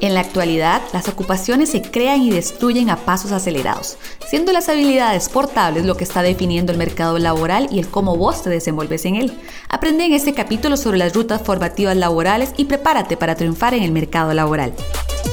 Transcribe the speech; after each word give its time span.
En 0.00 0.14
la 0.14 0.20
actualidad, 0.20 0.80
las 0.92 1.08
ocupaciones 1.08 1.70
se 1.70 1.82
crean 1.82 2.22
y 2.22 2.30
destruyen 2.30 2.88
a 2.88 3.04
pasos 3.04 3.32
acelerados, 3.32 3.96
siendo 4.28 4.52
las 4.52 4.68
habilidades 4.68 5.28
portables 5.28 5.84
lo 5.84 5.96
que 5.96 6.04
está 6.04 6.22
definiendo 6.22 6.70
el 6.70 6.78
mercado 6.78 7.18
laboral 7.18 7.68
y 7.72 7.80
el 7.80 7.88
cómo 7.88 8.16
vos 8.16 8.42
te 8.44 8.50
desenvolves 8.50 9.04
en 9.06 9.16
él. 9.16 9.36
Aprende 9.68 10.04
en 10.04 10.12
este 10.12 10.34
capítulo 10.34 10.76
sobre 10.76 10.98
las 10.98 11.14
rutas 11.14 11.42
formativas 11.42 11.96
laborales 11.96 12.50
y 12.56 12.66
prepárate 12.66 13.16
para 13.16 13.34
triunfar 13.34 13.74
en 13.74 13.82
el 13.82 13.90
mercado 13.90 14.32
laboral. 14.34 14.72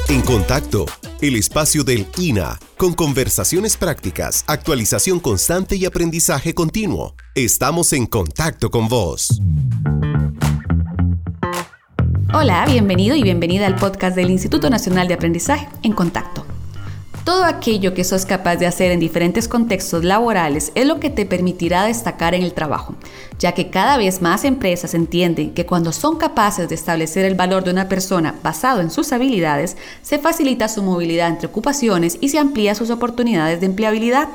En 0.09 0.21
contacto, 0.21 0.88
el 1.21 1.36
espacio 1.36 1.84
del 1.84 2.07
INA, 2.18 2.59
con 2.77 2.93
conversaciones 2.93 3.77
prácticas, 3.77 4.43
actualización 4.47 5.20
constante 5.20 5.75
y 5.75 5.86
aprendizaje 5.86 6.55
continuo. 6.55 7.16
Estamos 7.36 7.93
en 7.93 8.07
contacto 8.07 8.71
con 8.71 8.88
vos. 8.88 9.39
Hola, 12.34 12.66
bienvenido 12.66 13.16
y 13.16 13.21
bienvenida 13.21 13.68
al 13.68 13.76
podcast 13.76 14.16
del 14.16 14.32
Instituto 14.32 14.70
Nacional 14.70 15.07
de 15.07 15.14
Aprendizaje 15.14 15.70
en 15.84 15.93
Contacto. 15.93 16.43
Todo 17.24 17.46
aquello 17.46 17.93
que 17.93 18.04
sos 18.04 18.25
capaz 18.25 18.57
de 18.57 18.65
hacer 18.65 18.92
en 18.92 19.00
diferentes 19.00 19.48
contextos 19.48 20.04
laborales 20.04 20.71
es 20.75 20.86
lo 20.86 21.00
que 21.00 21.10
te 21.10 21.25
permitirá 21.25 21.86
destacar 21.86 22.34
en 22.34 22.43
el 22.43 22.54
trabajo, 22.54 22.96
ya 23.39 23.54
que 23.54 23.70
cada 23.70 23.98
vez 23.98 24.21
más 24.21 24.43
empresas 24.43 24.96
entienden 24.96 25.54
que 25.54 25.65
cuando 25.65 25.92
son 25.92 26.18
capaces 26.18 26.68
de 26.68 26.75
establecer 26.75 27.25
el 27.25 27.36
valor 27.36 27.64
de 27.64 27.71
una 27.71 27.88
persona 27.88 28.36
basado 28.43 28.82
en 28.82 28.92
sus 28.92 29.14
habilidades, 29.14 29.78
se 30.01 30.18
facilita 30.18 30.68
su 30.68 30.84
movilidad 30.84 31.29
entre 31.29 31.48
ocupaciones 31.48 32.17
y 32.22 32.30
se 32.30 32.39
amplía 32.39 32.76
sus 32.76 32.89
oportunidades 32.89 33.59
de 33.59 33.67
empleabilidad. 33.67 34.28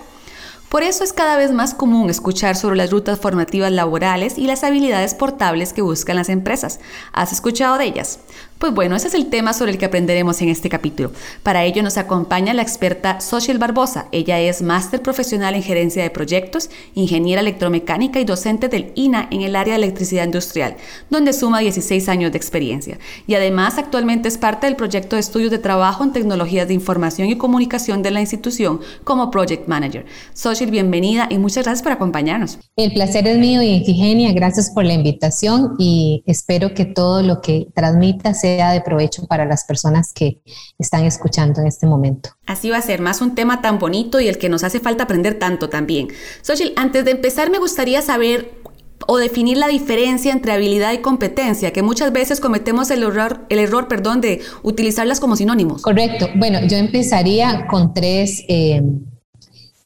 Por 0.70 0.84
eso 0.84 1.02
es 1.02 1.12
cada 1.12 1.36
vez 1.36 1.50
más 1.50 1.74
común 1.74 2.10
escuchar 2.10 2.54
sobre 2.54 2.76
las 2.76 2.92
rutas 2.92 3.18
formativas 3.18 3.72
laborales 3.72 4.38
y 4.38 4.46
las 4.46 4.62
habilidades 4.62 5.14
portables 5.14 5.72
que 5.72 5.82
buscan 5.82 6.14
las 6.14 6.28
empresas. 6.28 6.78
¿Has 7.12 7.32
escuchado 7.32 7.76
de 7.76 7.86
ellas? 7.86 8.20
Pues 8.60 8.74
bueno, 8.74 8.94
ese 8.94 9.08
es 9.08 9.14
el 9.14 9.30
tema 9.30 9.54
sobre 9.54 9.72
el 9.72 9.78
que 9.78 9.86
aprenderemos 9.86 10.42
en 10.42 10.50
este 10.50 10.68
capítulo. 10.68 11.12
Para 11.42 11.64
ello 11.64 11.82
nos 11.82 11.96
acompaña 11.96 12.52
la 12.52 12.60
experta 12.60 13.18
Social 13.22 13.56
Barbosa. 13.56 14.08
Ella 14.12 14.38
es 14.38 14.60
máster 14.60 15.00
profesional 15.00 15.54
en 15.54 15.62
gerencia 15.62 16.02
de 16.02 16.10
proyectos, 16.10 16.68
ingeniera 16.94 17.40
electromecánica 17.40 18.20
y 18.20 18.26
docente 18.26 18.68
del 18.68 18.92
INA 18.96 19.28
en 19.30 19.40
el 19.40 19.56
área 19.56 19.72
de 19.72 19.84
electricidad 19.84 20.26
industrial, 20.26 20.76
donde 21.08 21.32
suma 21.32 21.60
16 21.60 22.06
años 22.10 22.32
de 22.32 22.36
experiencia. 22.36 22.98
Y 23.26 23.34
además 23.34 23.78
actualmente 23.78 24.28
es 24.28 24.36
parte 24.36 24.66
del 24.66 24.76
proyecto 24.76 25.16
de 25.16 25.20
estudios 25.20 25.50
de 25.50 25.58
trabajo 25.58 26.04
en 26.04 26.12
tecnologías 26.12 26.68
de 26.68 26.74
información 26.74 27.30
y 27.30 27.38
comunicación 27.38 28.02
de 28.02 28.10
la 28.10 28.20
institución 28.20 28.80
como 29.04 29.30
Project 29.30 29.68
Manager. 29.68 30.04
Social, 30.34 30.70
bienvenida 30.70 31.28
y 31.30 31.38
muchas 31.38 31.64
gracias 31.64 31.82
por 31.82 31.92
acompañarnos. 31.92 32.58
El 32.76 32.92
placer 32.92 33.26
es 33.26 33.38
mío 33.38 33.62
y 33.62 33.76
Ifigenia, 33.76 34.34
gracias 34.34 34.68
por 34.68 34.84
la 34.84 34.92
invitación 34.92 35.76
y 35.78 36.22
espero 36.26 36.74
que 36.74 36.84
todo 36.84 37.22
lo 37.22 37.40
que 37.40 37.66
transmita 37.74 38.34
sea 38.34 38.49
de 38.50 38.80
provecho 38.80 39.26
para 39.26 39.44
las 39.44 39.64
personas 39.64 40.12
que 40.12 40.40
están 40.78 41.04
escuchando 41.04 41.60
en 41.60 41.66
este 41.66 41.86
momento. 41.86 42.30
Así 42.46 42.70
va 42.70 42.78
a 42.78 42.82
ser, 42.82 43.00
más 43.00 43.20
un 43.20 43.34
tema 43.34 43.62
tan 43.62 43.78
bonito 43.78 44.20
y 44.20 44.28
el 44.28 44.38
que 44.38 44.48
nos 44.48 44.64
hace 44.64 44.80
falta 44.80 45.04
aprender 45.04 45.38
tanto 45.38 45.68
también. 45.68 46.08
Xochitl, 46.42 46.72
antes 46.76 47.04
de 47.04 47.12
empezar 47.12 47.50
me 47.50 47.58
gustaría 47.58 48.02
saber 48.02 48.60
o 49.06 49.16
definir 49.16 49.56
la 49.56 49.68
diferencia 49.68 50.32
entre 50.32 50.52
habilidad 50.52 50.92
y 50.92 50.98
competencia, 50.98 51.72
que 51.72 51.82
muchas 51.82 52.12
veces 52.12 52.40
cometemos 52.40 52.90
el 52.90 53.02
error, 53.02 53.46
el 53.48 53.58
error 53.58 53.88
perdón, 53.88 54.20
de 54.20 54.40
utilizarlas 54.62 55.20
como 55.20 55.36
sinónimos. 55.36 55.82
Correcto. 55.82 56.28
Bueno, 56.36 56.60
yo 56.66 56.76
empezaría 56.76 57.66
con 57.66 57.94
tres 57.94 58.44
eh, 58.48 58.82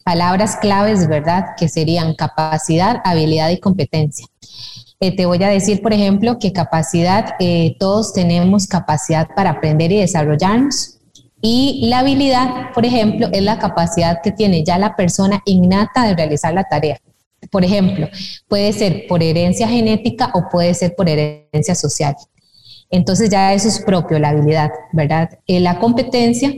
palabras 0.05 0.57
claves, 0.57 1.09
¿verdad? 1.09 1.51
Que 1.57 1.69
serían 1.69 2.15
capacidad, 2.15 3.01
habilidad 3.05 3.51
y 3.51 3.59
competencia. 3.59 4.27
Eh, 5.05 5.15
te 5.15 5.27
voy 5.27 5.43
a 5.43 5.49
decir, 5.49 5.83
por 5.83 5.93
ejemplo, 5.93 6.39
que 6.39 6.55
capacidad, 6.55 7.35
eh, 7.39 7.77
todos 7.79 8.15
tenemos 8.15 8.67
capacidad 8.67 9.29
para 9.37 9.51
aprender 9.51 9.93
y 9.93 9.99
desarrollarnos. 9.99 10.99
Y 11.43 11.89
la 11.91 11.99
habilidad, 11.99 12.73
por 12.73 12.87
ejemplo, 12.87 13.29
es 13.31 13.43
la 13.43 13.59
capacidad 13.59 14.23
que 14.23 14.33
tiene 14.33 14.65
ya 14.65 14.79
la 14.79 14.97
persona 14.97 15.43
innata 15.45 16.07
de 16.07 16.17
realizar 16.17 16.55
la 16.55 16.65
tarea. 16.65 16.99
Por 17.51 17.67
ejemplo, 17.67 18.09
puede 18.49 18.73
ser 18.73 19.07
por 19.07 19.23
herencia 19.23 19.69
genética 19.69 20.31
o 20.33 20.49
puede 20.51 20.73
ser 20.73 20.95
por 20.97 21.07
herencia 21.07 21.75
social. 21.75 22.17
Entonces 22.89 23.29
ya 23.29 23.53
eso 23.53 23.69
es 23.69 23.81
propio, 23.81 24.19
la 24.19 24.31
habilidad, 24.31 24.71
¿verdad? 24.95 25.39
Eh, 25.47 25.61
la 25.61 25.81
competencia 25.81 26.51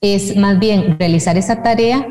es 0.00 0.34
más 0.36 0.58
bien 0.58 0.98
realizar 0.98 1.38
esa 1.38 1.62
tarea 1.62 2.04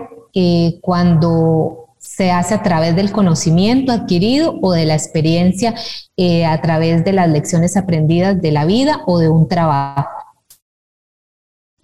cuando 0.82 1.87
se 2.08 2.32
hace 2.32 2.56
a 2.56 2.64
través 2.64 2.96
del 2.96 3.12
conocimiento 3.12 3.92
adquirido 3.92 4.58
o 4.62 4.72
de 4.72 4.86
la 4.86 4.96
experiencia 4.96 5.76
eh, 6.16 6.46
a 6.46 6.60
través 6.62 7.04
de 7.04 7.14
las 7.14 7.30
lecciones 7.30 7.78
aprendidas 7.78 8.42
de 8.42 8.52
la 8.52 8.66
vida 8.66 9.02
o 9.06 9.20
de 9.20 9.30
un 9.30 9.48
trabajo. 9.48 10.08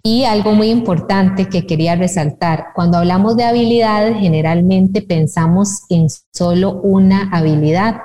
Y 0.02 0.24
algo 0.24 0.52
muy 0.52 0.68
importante 0.68 1.48
que 1.48 1.66
quería 1.66 1.96
resaltar, 1.96 2.66
cuando 2.74 2.98
hablamos 2.98 3.36
de 3.36 3.44
habilidades, 3.44 4.18
generalmente 4.18 5.00
pensamos 5.00 5.82
en 5.88 6.08
solo 6.32 6.80
una 6.82 7.30
habilidad, 7.32 8.00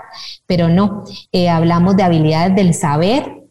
pero 0.46 0.70
no, 0.70 1.04
eh, 1.34 1.50
hablamos 1.50 1.98
de 1.98 2.04
habilidades 2.04 2.56
del 2.56 2.74
saber, 2.74 3.44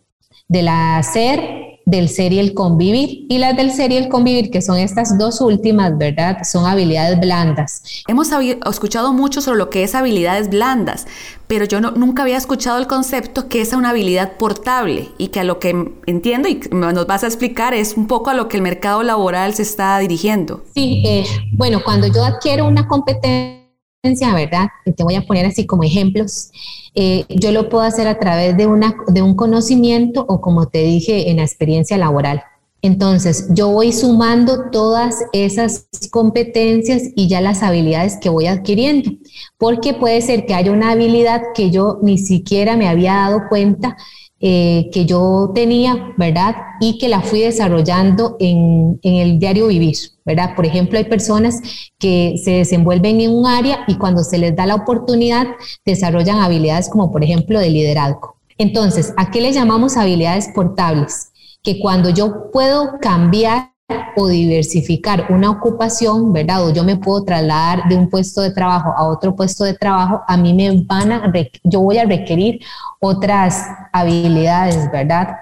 del 0.46 0.68
hacer 0.68 1.67
del 1.88 2.08
ser 2.08 2.32
y 2.32 2.38
el 2.38 2.54
convivir. 2.54 3.26
Y 3.28 3.38
las 3.38 3.56
del 3.56 3.72
ser 3.72 3.92
y 3.92 3.96
el 3.96 4.08
convivir, 4.08 4.50
que 4.50 4.62
son 4.62 4.78
estas 4.78 5.16
dos 5.18 5.40
últimas, 5.40 5.96
¿verdad? 5.96 6.38
Son 6.44 6.66
habilidades 6.66 7.18
blandas. 7.18 7.82
Hemos 8.06 8.28
escuchado 8.70 9.12
mucho 9.12 9.40
sobre 9.40 9.58
lo 9.58 9.70
que 9.70 9.82
es 9.82 9.94
habilidades 9.94 10.50
blandas, 10.50 11.06
pero 11.46 11.64
yo 11.64 11.80
nunca 11.80 12.22
había 12.22 12.36
escuchado 12.36 12.78
el 12.78 12.86
concepto 12.86 13.48
que 13.48 13.60
es 13.60 13.72
una 13.72 13.90
habilidad 13.90 14.36
portable 14.36 15.08
y 15.16 15.28
que 15.28 15.40
a 15.40 15.44
lo 15.44 15.58
que 15.58 15.92
entiendo 16.06 16.48
y 16.48 16.60
nos 16.70 17.06
vas 17.06 17.24
a 17.24 17.26
explicar 17.26 17.72
es 17.74 17.96
un 17.96 18.06
poco 18.06 18.30
a 18.30 18.34
lo 18.34 18.48
que 18.48 18.56
el 18.58 18.62
mercado 18.62 19.02
laboral 19.02 19.54
se 19.54 19.62
está 19.62 19.98
dirigiendo. 19.98 20.62
Sí, 20.74 21.02
eh, 21.06 21.24
bueno, 21.52 21.80
cuando 21.84 22.06
yo 22.06 22.24
adquiero 22.24 22.66
una 22.66 22.86
competencia, 22.86 23.57
¿verdad? 24.02 24.68
Te 24.96 25.02
voy 25.02 25.16
a 25.16 25.26
poner 25.26 25.46
así 25.46 25.66
como 25.66 25.82
ejemplos. 25.82 26.50
Eh, 26.94 27.24
yo 27.28 27.50
lo 27.50 27.68
puedo 27.68 27.84
hacer 27.84 28.06
a 28.06 28.18
través 28.18 28.56
de, 28.56 28.66
una, 28.66 28.94
de 29.08 29.22
un 29.22 29.34
conocimiento 29.34 30.24
o 30.28 30.40
como 30.40 30.68
te 30.68 30.82
dije, 30.82 31.30
en 31.30 31.38
la 31.38 31.42
experiencia 31.42 31.98
laboral. 31.98 32.42
Entonces, 32.80 33.48
yo 33.50 33.70
voy 33.70 33.92
sumando 33.92 34.70
todas 34.70 35.16
esas 35.32 35.88
competencias 36.12 37.02
y 37.16 37.26
ya 37.26 37.40
las 37.40 37.64
habilidades 37.64 38.18
que 38.20 38.28
voy 38.28 38.46
adquiriendo, 38.46 39.10
porque 39.56 39.94
puede 39.94 40.20
ser 40.22 40.46
que 40.46 40.54
haya 40.54 40.70
una 40.70 40.92
habilidad 40.92 41.42
que 41.56 41.72
yo 41.72 41.98
ni 42.00 42.18
siquiera 42.18 42.76
me 42.76 42.88
había 42.88 43.14
dado 43.14 43.48
cuenta 43.48 43.96
eh, 44.40 44.88
que 44.92 45.04
yo 45.04 45.50
tenía, 45.54 46.14
¿verdad? 46.16 46.54
Y 46.80 46.98
que 46.98 47.08
la 47.08 47.22
fui 47.22 47.40
desarrollando 47.40 48.36
en, 48.38 49.00
en, 49.02 49.14
el 49.16 49.38
diario 49.40 49.66
vivir, 49.66 49.96
¿verdad? 50.24 50.54
Por 50.54 50.64
ejemplo, 50.64 50.96
hay 50.96 51.04
personas 51.04 51.60
que 51.98 52.36
se 52.42 52.52
desenvuelven 52.52 53.20
en 53.20 53.32
un 53.32 53.46
área 53.46 53.80
y 53.88 53.96
cuando 53.96 54.22
se 54.22 54.38
les 54.38 54.54
da 54.54 54.66
la 54.66 54.76
oportunidad 54.76 55.48
desarrollan 55.84 56.38
habilidades 56.38 56.88
como, 56.88 57.10
por 57.10 57.24
ejemplo, 57.24 57.58
de 57.58 57.70
liderazgo. 57.70 58.36
Entonces, 58.58 59.12
¿a 59.16 59.30
qué 59.30 59.40
le 59.40 59.52
llamamos 59.52 59.96
habilidades 59.96 60.48
portables? 60.54 61.30
Que 61.62 61.80
cuando 61.80 62.10
yo 62.10 62.50
puedo 62.52 62.98
cambiar 63.00 63.72
o 64.16 64.28
diversificar 64.28 65.26
una 65.30 65.50
ocupación, 65.50 66.32
¿verdad? 66.32 66.66
O 66.66 66.72
yo 66.72 66.84
me 66.84 66.96
puedo 66.96 67.24
trasladar 67.24 67.88
de 67.88 67.96
un 67.96 68.08
puesto 68.08 68.42
de 68.42 68.50
trabajo 68.50 68.92
a 68.96 69.06
otro 69.06 69.34
puesto 69.34 69.64
de 69.64 69.74
trabajo, 69.74 70.20
a 70.26 70.36
mí 70.36 70.52
me 70.52 70.82
van 70.82 71.12
a, 71.12 71.32
yo 71.64 71.80
voy 71.80 71.98
a 71.98 72.04
requerir 72.04 72.60
otras 73.00 73.64
habilidades, 73.92 74.90
¿verdad? 74.90 75.36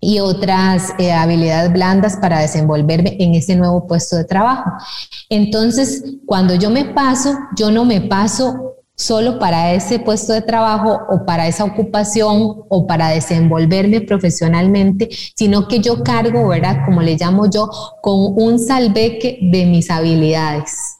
Y 0.00 0.20
otras 0.20 0.94
eh, 0.98 1.12
habilidades 1.12 1.72
blandas 1.72 2.16
para 2.16 2.40
desenvolverme 2.40 3.16
en 3.18 3.34
ese 3.34 3.56
nuevo 3.56 3.86
puesto 3.86 4.16
de 4.16 4.24
trabajo. 4.24 4.70
Entonces, 5.30 6.04
cuando 6.26 6.54
yo 6.54 6.70
me 6.70 6.84
paso, 6.84 7.36
yo 7.56 7.70
no 7.70 7.84
me 7.84 8.02
paso 8.02 8.73
solo 8.96 9.38
para 9.38 9.72
ese 9.72 9.98
puesto 9.98 10.32
de 10.32 10.42
trabajo 10.42 11.00
o 11.08 11.24
para 11.24 11.48
esa 11.48 11.64
ocupación 11.64 12.64
o 12.68 12.86
para 12.86 13.08
desenvolverme 13.08 14.00
profesionalmente, 14.00 15.08
sino 15.34 15.66
que 15.68 15.80
yo 15.80 16.02
cargo, 16.02 16.48
¿verdad? 16.48 16.84
Como 16.84 17.02
le 17.02 17.16
llamo 17.16 17.50
yo, 17.50 17.68
con 18.02 18.34
un 18.36 18.58
salveque 18.58 19.38
de 19.42 19.66
mis 19.66 19.90
habilidades. 19.90 20.96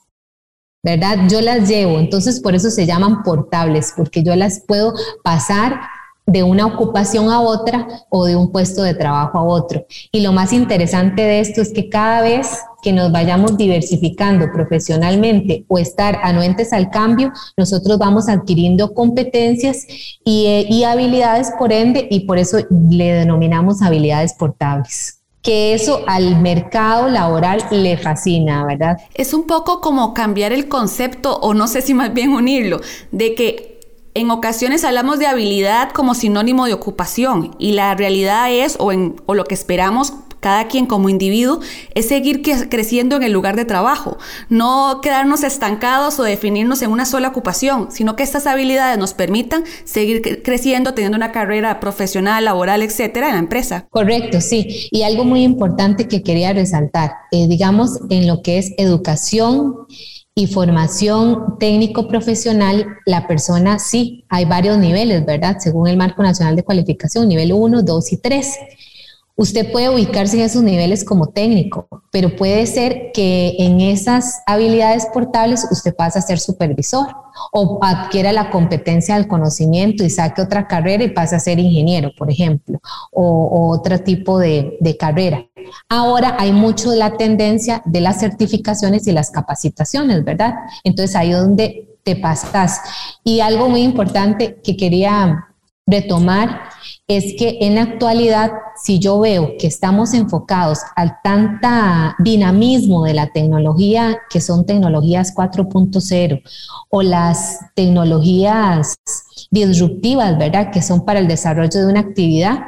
¿Verdad? 0.82 1.29
Yo 1.31 1.41
las 1.41 1.67
llevo, 1.67 1.99
entonces 1.99 2.41
por 2.41 2.55
eso 2.55 2.70
se 2.70 2.85
llaman 2.85 3.23
portables, 3.23 3.94
porque 3.97 4.23
yo 4.23 4.37
las 4.37 4.61
puedo 4.67 4.93
pasar 5.23 5.81
de 6.26 6.43
una 6.43 6.67
ocupación 6.67 7.31
a 7.31 7.41
otra 7.41 7.87
o 8.09 8.25
de 8.25 8.37
un 8.37 8.50
puesto 8.50 8.82
de 8.82 8.94
trabajo 8.94 9.38
a 9.38 9.43
otro. 9.43 9.87
Y 10.11 10.21
lo 10.21 10.32
más 10.32 10.53
interesante 10.53 11.23
de 11.23 11.41
esto 11.41 11.61
es 11.61 11.73
que 11.73 11.88
cada 11.88 12.23
vez 12.23 12.59
que 12.82 12.93
nos 12.93 13.12
vayamos 13.12 13.56
diversificando 13.56 14.50
profesionalmente 14.53 15.65
o 15.69 15.79
estar 15.79 16.19
anuentes 16.23 16.73
al 16.73 16.91
cambio, 16.91 17.32
nosotros 17.56 17.99
vamos 17.99 18.29
adquiriendo 18.29 18.94
competencias 18.94 19.87
y, 20.25 20.47
eh, 20.47 20.67
y 20.69 20.85
habilidades 20.85 21.50
por 21.59 21.73
ende 21.73 22.06
y 22.11 22.21
por 22.21 22.38
eso 22.38 22.59
le 22.71 23.12
denominamos 23.12 23.82
habilidades 23.82 24.35
portables 24.35 25.21
que 25.44 25.75
eso 25.75 26.00
al 26.06 26.41
mercado 26.41 27.09
laboral 27.09 27.62
le 27.71 27.99
fascina, 27.99 28.65
¿verdad? 28.65 28.97
Es 29.12 29.35
un 29.35 29.47
poco 29.47 29.82
como 29.82 30.15
cambiar 30.15 30.53
el 30.53 30.69
concepto, 30.69 31.37
o 31.37 31.53
no 31.53 31.69
sé 31.69 31.82
si 31.82 31.93
más 31.93 32.15
bien 32.15 32.31
unirlo, 32.32 32.81
de 33.12 33.35
que 33.35 33.74
en 34.14 34.31
ocasiones 34.31 34.84
hablamos 34.84 35.19
de 35.19 35.26
habilidad 35.26 35.90
como 35.90 36.14
sinónimo 36.14 36.66
de 36.66 36.72
ocupación 36.72 37.55
y 37.58 37.72
la 37.72 37.94
realidad 37.94 38.50
es, 38.50 38.76
o, 38.78 38.93
en, 38.93 39.16
o 39.26 39.34
lo 39.34 39.44
que 39.44 39.55
esperamos 39.55 40.14
cada 40.44 40.69
quien 40.69 40.84
como 40.84 41.08
individuo, 41.08 41.61
es 41.94 42.06
seguir 42.06 42.43
creciendo 42.43 43.16
en 43.16 43.22
el 43.22 43.32
lugar 43.32 43.56
de 43.56 43.64
trabajo, 43.64 44.19
no 44.50 45.00
quedarnos 45.02 45.43
estancados 45.43 46.20
o 46.20 46.22
definirnos 46.22 46.82
en 46.82 46.90
una 46.90 47.06
sola 47.06 47.28
ocupación, 47.28 47.90
sino 47.90 48.14
que 48.14 48.25
estas 48.25 48.46
habilidades 48.46 48.99
nos 48.99 49.14
permitan 49.14 49.64
seguir 49.84 50.43
creciendo, 50.43 50.93
teniendo 50.93 51.16
una 51.16 51.32
carrera 51.32 51.81
profesional, 51.81 52.44
laboral, 52.44 52.82
etcétera, 52.82 53.28
en 53.28 53.32
la 53.32 53.38
empresa. 53.38 53.87
Correcto, 53.88 54.43
sí. 54.43 54.87
Y 54.90 55.02
algo 55.05 55.25
muy 55.25 55.44
importante 55.44 56.08
que 56.08 56.22
quería 56.22 56.52
resaltar, 56.52 57.12
eh, 57.32 57.49
digamos, 57.49 58.00
en 58.11 58.26
lo 58.26 58.43
que 58.43 58.58
es 58.58 58.75
educación 58.76 59.87
y 60.37 60.49
formación 60.49 61.59
técnico-profesional, 61.61 62.87
la 63.07 63.29
persona 63.29 63.79
sí, 63.79 64.25
hay 64.29 64.45
varios 64.47 64.79
niveles, 64.79 65.25
¿verdad? 65.25 65.59
Según 65.61 65.87
el 65.87 65.97
Marco 65.97 66.25
Nacional 66.25 66.57
de 66.57 66.65
Cualificación, 66.65 67.29
nivel 67.29 67.53
1, 67.53 67.83
2 67.83 68.13
y 68.13 68.17
3. 68.17 68.59
Usted 69.37 69.73
puede 69.73 69.91
ubicarse 69.91 70.37
en 70.37 70.45
esos 70.45 70.63
niveles 70.63 71.05
como 71.05 71.27
técnico, 71.27 71.89
pero 72.13 72.37
puede 72.37 72.67
ser 72.67 73.11
que 73.13 73.57
en 73.59 73.81
esas 73.81 74.43
habilidades 74.47 75.07
portables 75.13 75.67
usted 75.73 75.93
pase 75.93 76.21
a 76.21 76.23
ser 76.23 76.39
supervisor 76.39 77.09
o 77.51 77.81
adquiera 77.83 78.33
la 78.33 78.51
competencia 78.51 79.17
del 79.17 79.27
conocimiento 79.27 80.05
y 80.05 80.11
saque 80.11 80.41
otra 80.41 80.69
carrera 80.69 81.03
y 81.03 81.11
pase 81.11 81.35
a 81.35 81.41
ser 81.41 81.59
ingeniero, 81.59 82.13
por 82.17 82.31
ejemplo, 82.31 82.79
o, 83.11 83.73
otro 83.73 83.99
tipo 83.99 84.39
de, 84.39 84.79
carrera. 85.01 85.45
Ahora 85.89 86.37
hay 86.39 86.53
mucho 86.53 86.93
de 86.93 86.99
la 86.99 87.17
tendencia 87.17 87.83
de 87.87 88.01
las 88.01 88.21
certificaciones 88.21 89.09
y 89.09 89.13
las 89.13 89.33
capacitaciones, 89.33 90.25
¿verdad? 90.25 90.55
Entonces 90.85 91.17
ahí 91.17 91.33
es 91.33 91.39
donde 91.39 91.99
te 92.05 92.15
pasas. 92.15 92.81
Y 93.25 93.41
algo 93.41 93.69
muy 93.69 93.83
importante 93.83 94.61
que 94.63 94.77
quería 94.77 95.49
retomar 95.87 96.69
es 97.06 97.35
que 97.39 97.59
en 97.61 97.75
la 97.75 97.83
actualidad, 97.83 98.51
si 98.83 98.99
yo 98.99 99.21
veo 99.21 99.56
que 99.59 99.67
estamos 99.67 100.15
enfocados 100.15 100.79
al 100.97 101.19
tanta 101.23 102.17
dinamismo 102.19 103.05
de 103.05 103.15
la 103.15 103.31
tecnología, 103.31 104.19
que 104.31 104.41
son 104.41 104.65
tecnologías 104.65 105.35
4.0 105.35 106.43
o 106.89 107.03
las 107.03 107.61
tecnologías 107.75 108.95
disruptivas, 109.51 110.39
¿verdad? 110.39 110.71
Que 110.71 110.81
son 110.81 111.05
para 111.05 111.21
el 111.21 111.29
desarrollo 111.29 111.81
de 111.81 111.87
una 111.87 112.01
actividad, 112.01 112.59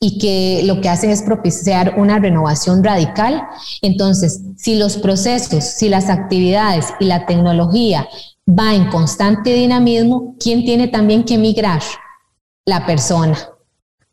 y 0.00 0.18
que 0.18 0.62
lo 0.64 0.82
que 0.82 0.90
hacen 0.90 1.10
es 1.10 1.22
propiciar 1.22 1.94
una 1.98 2.18
renovación 2.18 2.84
radical. 2.84 3.42
Entonces, 3.80 4.42
si 4.56 4.76
los 4.76 4.98
procesos, 4.98 5.64
si 5.64 5.88
las 5.88 6.10
actividades 6.10 6.92
y 7.00 7.06
la 7.06 7.24
tecnología 7.24 8.06
va 8.46 8.74
en 8.74 8.90
constante 8.90 9.54
dinamismo, 9.54 10.36
¿quién 10.38 10.64
tiene 10.64 10.88
también 10.88 11.24
que 11.24 11.38
migrar? 11.38 11.80
La 12.64 12.86
persona. 12.86 13.36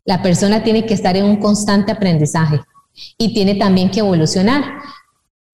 La 0.04 0.22
persona 0.22 0.62
tiene 0.62 0.84
que 0.84 0.94
estar 0.94 1.16
en 1.16 1.24
un 1.24 1.36
constante 1.36 1.92
aprendizaje 1.92 2.60
y 3.18 3.32
tiene 3.32 3.54
también 3.54 3.90
que 3.90 4.00
evolucionar. 4.00 4.64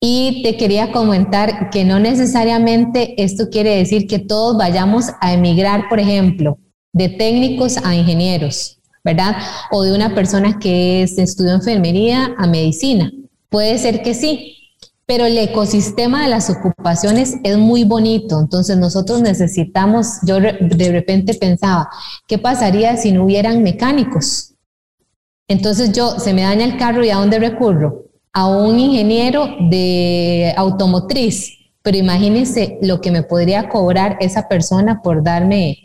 Y 0.00 0.42
te 0.42 0.56
quería 0.56 0.92
comentar 0.92 1.70
que 1.70 1.84
no 1.84 1.98
necesariamente 1.98 3.20
esto 3.22 3.48
quiere 3.50 3.76
decir 3.76 4.06
que 4.06 4.20
todos 4.20 4.56
vayamos 4.56 5.06
a 5.20 5.32
emigrar, 5.32 5.88
por 5.88 5.98
ejemplo, 5.98 6.58
de 6.92 7.08
técnicos 7.08 7.78
a 7.84 7.94
ingenieros, 7.94 8.78
¿verdad? 9.04 9.36
O 9.72 9.82
de 9.82 9.94
una 9.94 10.14
persona 10.14 10.58
que 10.58 11.02
estudió 11.02 11.52
enfermería 11.52 12.34
a 12.38 12.46
medicina. 12.46 13.12
Puede 13.48 13.78
ser 13.78 14.02
que 14.02 14.14
sí, 14.14 14.57
pero 15.08 15.24
el 15.24 15.38
ecosistema 15.38 16.22
de 16.22 16.28
las 16.28 16.50
ocupaciones 16.50 17.36
es 17.42 17.56
muy 17.56 17.84
bonito, 17.84 18.38
entonces 18.38 18.76
nosotros 18.76 19.22
necesitamos, 19.22 20.18
yo 20.22 20.38
de 20.38 20.92
repente 20.92 21.32
pensaba, 21.32 21.88
¿qué 22.26 22.36
pasaría 22.36 22.94
si 22.98 23.12
no 23.12 23.24
hubieran 23.24 23.62
mecánicos? 23.62 24.52
Entonces 25.48 25.92
yo, 25.92 26.18
se 26.18 26.34
me 26.34 26.42
daña 26.42 26.66
el 26.66 26.76
carro 26.76 27.02
y 27.02 27.08
¿a 27.08 27.16
dónde 27.16 27.38
recurro? 27.38 28.04
A 28.34 28.48
un 28.48 28.78
ingeniero 28.78 29.48
de 29.70 30.52
automotriz, 30.58 31.56
pero 31.80 31.96
imagínense 31.96 32.78
lo 32.82 33.00
que 33.00 33.10
me 33.10 33.22
podría 33.22 33.70
cobrar 33.70 34.18
esa 34.20 34.46
persona 34.46 35.00
por 35.00 35.22
darme 35.22 35.78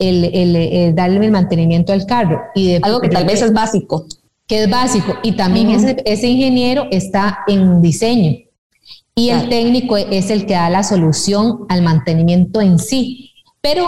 el, 0.00 0.92
darle 0.96 1.24
el 1.24 1.30
mantenimiento 1.30 1.92
al 1.92 2.04
carro. 2.04 2.40
Y 2.56 2.82
Algo 2.82 3.00
que 3.00 3.10
tal 3.10 3.26
vez 3.26 3.42
es 3.42 3.52
básico. 3.52 4.06
Que 4.48 4.64
es 4.64 4.70
básico. 4.70 5.14
Y 5.22 5.36
también 5.36 5.70
ese, 5.70 6.02
ese 6.04 6.26
ingeniero 6.26 6.88
está 6.90 7.44
en 7.46 7.80
diseño 7.80 8.45
y 9.18 9.30
el 9.30 9.48
técnico 9.48 9.96
es 9.96 10.30
el 10.30 10.44
que 10.44 10.52
da 10.52 10.68
la 10.68 10.82
solución 10.82 11.64
al 11.70 11.80
mantenimiento 11.80 12.60
en 12.60 12.78
sí. 12.78 13.30
Pero 13.62 13.86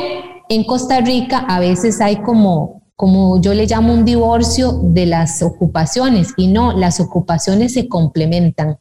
en 0.48 0.64
Costa 0.64 1.00
Rica 1.00 1.44
a 1.48 1.60
veces 1.60 2.00
hay 2.00 2.16
como, 2.22 2.82
como 2.96 3.38
yo 3.40 3.52
le 3.52 3.66
llamo 3.66 3.92
un 3.92 4.06
divorcio 4.06 4.80
de 4.82 5.04
las 5.04 5.42
ocupaciones 5.42 6.32
y 6.38 6.46
no, 6.46 6.72
las 6.72 6.98
ocupaciones 6.98 7.74
se 7.74 7.88
complementan. 7.88 8.78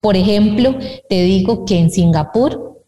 Por 0.00 0.16
ejemplo, 0.16 0.76
te 1.08 1.22
digo 1.22 1.64
que 1.64 1.78
en 1.78 1.92
Singapur, 1.92 2.82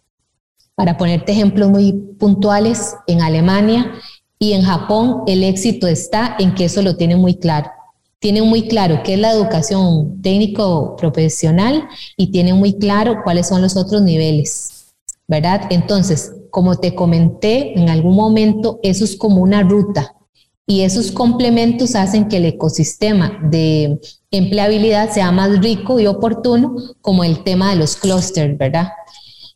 para 0.74 0.96
ponerte 0.96 1.32
ejemplos 1.32 1.70
muy 1.70 1.92
puntuales, 1.92 2.96
en 3.06 3.22
Alemania 3.22 3.92
y 4.38 4.54
en 4.54 4.62
Japón, 4.62 5.22
el 5.28 5.44
éxito 5.44 5.86
está 5.86 6.34
en 6.40 6.56
que 6.56 6.64
eso 6.64 6.82
lo 6.82 6.96
tienen 6.96 7.20
muy 7.20 7.36
claro 7.36 7.70
tienen 8.20 8.46
muy 8.46 8.68
claro 8.68 9.02
qué 9.04 9.14
es 9.14 9.20
la 9.20 9.32
educación 9.32 10.20
técnico 10.22 10.96
profesional 10.96 11.88
y 12.16 12.30
tienen 12.32 12.56
muy 12.56 12.78
claro 12.78 13.22
cuáles 13.24 13.46
son 13.48 13.62
los 13.62 13.76
otros 13.76 14.02
niveles, 14.02 14.92
¿verdad? 15.26 15.62
Entonces, 15.70 16.32
como 16.50 16.76
te 16.76 16.94
comenté 16.94 17.78
en 17.78 17.88
algún 17.88 18.16
momento, 18.16 18.80
eso 18.82 19.04
es 19.04 19.16
como 19.16 19.42
una 19.42 19.62
ruta 19.62 20.14
y 20.70 20.82
esos 20.82 21.10
complementos 21.10 21.94
hacen 21.94 22.28
que 22.28 22.36
el 22.36 22.44
ecosistema 22.44 23.40
de 23.42 23.98
empleabilidad 24.30 25.10
sea 25.10 25.32
más 25.32 25.58
rico 25.60 25.98
y 25.98 26.06
oportuno, 26.06 26.76
como 27.00 27.24
el 27.24 27.42
tema 27.42 27.70
de 27.70 27.76
los 27.76 27.96
clústeres, 27.96 28.58
¿verdad? 28.58 28.88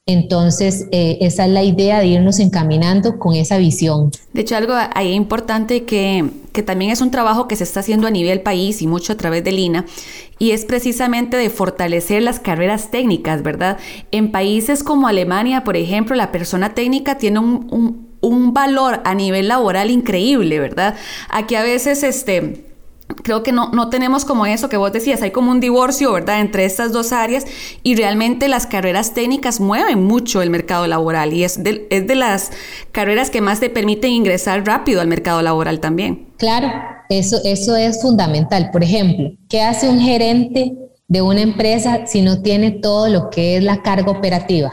Entonces, 0.04 0.88
eh, 0.90 1.18
esa 1.20 1.46
es 1.46 1.52
la 1.52 1.62
idea 1.62 2.00
de 2.00 2.06
irnos 2.06 2.40
encaminando 2.40 3.20
con 3.20 3.36
esa 3.36 3.58
visión. 3.58 4.10
De 4.32 4.40
hecho, 4.40 4.56
algo 4.56 4.74
ahí 4.94 5.12
importante 5.12 5.84
que, 5.84 6.28
que 6.52 6.64
también 6.64 6.90
es 6.90 7.00
un 7.00 7.12
trabajo 7.12 7.46
que 7.46 7.54
se 7.54 7.62
está 7.62 7.80
haciendo 7.80 8.08
a 8.08 8.10
nivel 8.10 8.40
país 8.40 8.82
y 8.82 8.88
mucho 8.88 9.12
a 9.12 9.16
través 9.16 9.44
del 9.44 9.60
INA, 9.60 9.86
y 10.40 10.50
es 10.50 10.64
precisamente 10.64 11.36
de 11.36 11.50
fortalecer 11.50 12.20
las 12.20 12.40
carreras 12.40 12.90
técnicas, 12.90 13.44
¿verdad? 13.44 13.78
En 14.10 14.32
países 14.32 14.82
como 14.82 15.06
Alemania, 15.06 15.62
por 15.62 15.76
ejemplo, 15.76 16.16
la 16.16 16.32
persona 16.32 16.74
técnica 16.74 17.16
tiene 17.16 17.38
un, 17.38 18.08
un 18.20 18.52
valor 18.52 19.02
a 19.04 19.14
nivel 19.14 19.46
laboral 19.46 19.88
increíble, 19.88 20.58
¿verdad? 20.58 20.96
Aquí 21.28 21.54
a 21.54 21.62
veces, 21.62 22.02
este 22.02 22.71
creo 23.14 23.42
que 23.42 23.52
no, 23.52 23.70
no 23.70 23.90
tenemos 23.90 24.24
como 24.24 24.46
eso 24.46 24.68
que 24.68 24.76
vos 24.76 24.92
decías, 24.92 25.22
hay 25.22 25.30
como 25.30 25.50
un 25.50 25.60
divorcio, 25.60 26.12
¿verdad?, 26.12 26.40
entre 26.40 26.64
estas 26.64 26.92
dos 26.92 27.12
áreas 27.12 27.44
y 27.82 27.96
realmente 27.96 28.48
las 28.48 28.66
carreras 28.66 29.14
técnicas 29.14 29.60
mueven 29.60 30.02
mucho 30.04 30.42
el 30.42 30.50
mercado 30.50 30.86
laboral 30.86 31.32
y 31.32 31.44
es 31.44 31.62
de, 31.62 31.86
es 31.90 32.06
de 32.06 32.14
las 32.14 32.50
carreras 32.92 33.30
que 33.30 33.40
más 33.40 33.60
te 33.60 33.70
permiten 33.70 34.10
ingresar 34.12 34.66
rápido 34.66 35.00
al 35.00 35.08
mercado 35.08 35.42
laboral 35.42 35.80
también. 35.80 36.28
Claro, 36.38 36.68
eso, 37.08 37.38
eso 37.44 37.76
es 37.76 38.00
fundamental. 38.00 38.70
Por 38.72 38.82
ejemplo, 38.82 39.30
¿qué 39.48 39.62
hace 39.62 39.88
un 39.88 40.00
gerente 40.00 40.74
de 41.08 41.22
una 41.22 41.42
empresa 41.42 42.06
si 42.06 42.22
no 42.22 42.42
tiene 42.42 42.70
todo 42.70 43.08
lo 43.08 43.30
que 43.30 43.56
es 43.56 43.62
la 43.62 43.82
carga 43.82 44.10
operativa? 44.10 44.72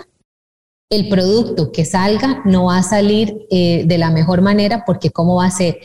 El 0.89 1.07
producto 1.07 1.71
que 1.71 1.85
salga 1.85 2.41
no 2.45 2.65
va 2.65 2.79
a 2.79 2.83
salir 2.83 3.45
eh, 3.51 3.83
de 3.85 3.97
la 3.99 4.09
mejor 4.09 4.41
manera 4.41 4.83
porque 4.85 5.11
cómo 5.11 5.35
va 5.35 5.45
a 5.45 5.51
ser. 5.51 5.77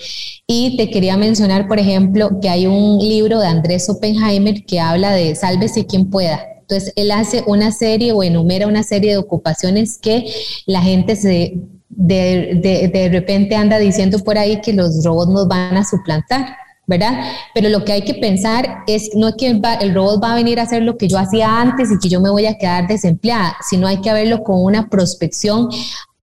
Y 0.46 0.78
te 0.78 0.90
quería 0.90 1.18
mencionar, 1.18 1.68
por 1.68 1.78
ejemplo, 1.78 2.40
que 2.40 2.48
hay 2.48 2.66
un 2.66 2.98
libro 2.98 3.38
de 3.38 3.46
Andrés 3.46 3.88
Oppenheimer 3.90 4.64
que 4.64 4.80
habla 4.80 5.12
de 5.12 5.34
sálvese 5.34 5.84
quien 5.86 6.08
pueda. 6.08 6.40
Entonces, 6.60 6.94
él 6.96 7.10
hace 7.10 7.44
una 7.46 7.70
serie 7.70 8.12
o 8.12 8.22
enumera 8.22 8.66
una 8.66 8.82
serie 8.82 9.10
de 9.10 9.18
ocupaciones 9.18 9.98
que 9.98 10.24
la 10.64 10.80
gente 10.80 11.16
se 11.16 11.58
de, 11.96 12.60
de, 12.62 12.88
de 12.88 13.08
repente 13.08 13.54
anda 13.54 13.78
diciendo 13.78 14.18
por 14.18 14.38
ahí 14.38 14.60
que 14.60 14.72
los 14.72 15.04
robots 15.04 15.30
nos 15.30 15.46
van 15.46 15.76
a 15.76 15.84
suplantar. 15.84 16.56
¿Verdad? 16.86 17.24
Pero 17.54 17.68
lo 17.68 17.84
que 17.84 17.92
hay 17.92 18.02
que 18.02 18.14
pensar 18.14 18.84
es 18.86 19.10
no 19.14 19.28
es 19.28 19.34
que 19.36 19.46
el, 19.48 19.94
robot 19.94 20.22
va 20.22 20.32
a 20.32 20.36
venir 20.36 20.60
a 20.60 20.64
hacer 20.64 20.82
lo 20.82 20.96
que 20.96 21.08
yo 21.08 21.18
hacía 21.18 21.60
antes 21.60 21.90
y 21.90 21.98
que 21.98 22.08
yo 22.08 22.20
me 22.20 22.30
voy 22.30 22.46
a 22.46 22.58
quedar 22.58 22.86
desempleada, 22.86 23.56
sino 23.68 23.86
hay 23.86 24.00
que 24.00 24.12
verlo 24.12 24.42
con 24.42 24.62
una 24.62 24.88
prospección 24.88 25.68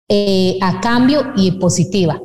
eh, 0.07 0.57
a 0.61 0.81
cambio 0.81 1.33
y 1.35 1.51
positiva. 1.51 2.21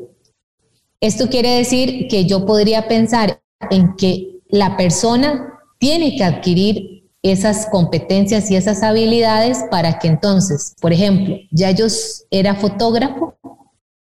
Esto 1.00 1.28
quiere 1.28 1.56
decir 1.56 2.08
que 2.08 2.24
yo 2.24 2.44
podría 2.46 2.88
pensar 2.88 3.40
en 3.70 3.96
que 3.96 4.40
la 4.48 4.76
persona 4.76 5.60
tiene 5.78 6.16
que 6.16 6.24
adquirir 6.24 6.96
esas 7.22 7.66
competencias 7.66 8.50
y 8.50 8.56
esas 8.56 8.82
habilidades 8.82 9.64
para 9.70 9.98
que 9.98 10.08
entonces, 10.08 10.74
por 10.80 10.92
ejemplo, 10.92 11.36
ya 11.50 11.70
yo 11.72 11.86
era 12.30 12.54
fotógrafo, 12.54 13.36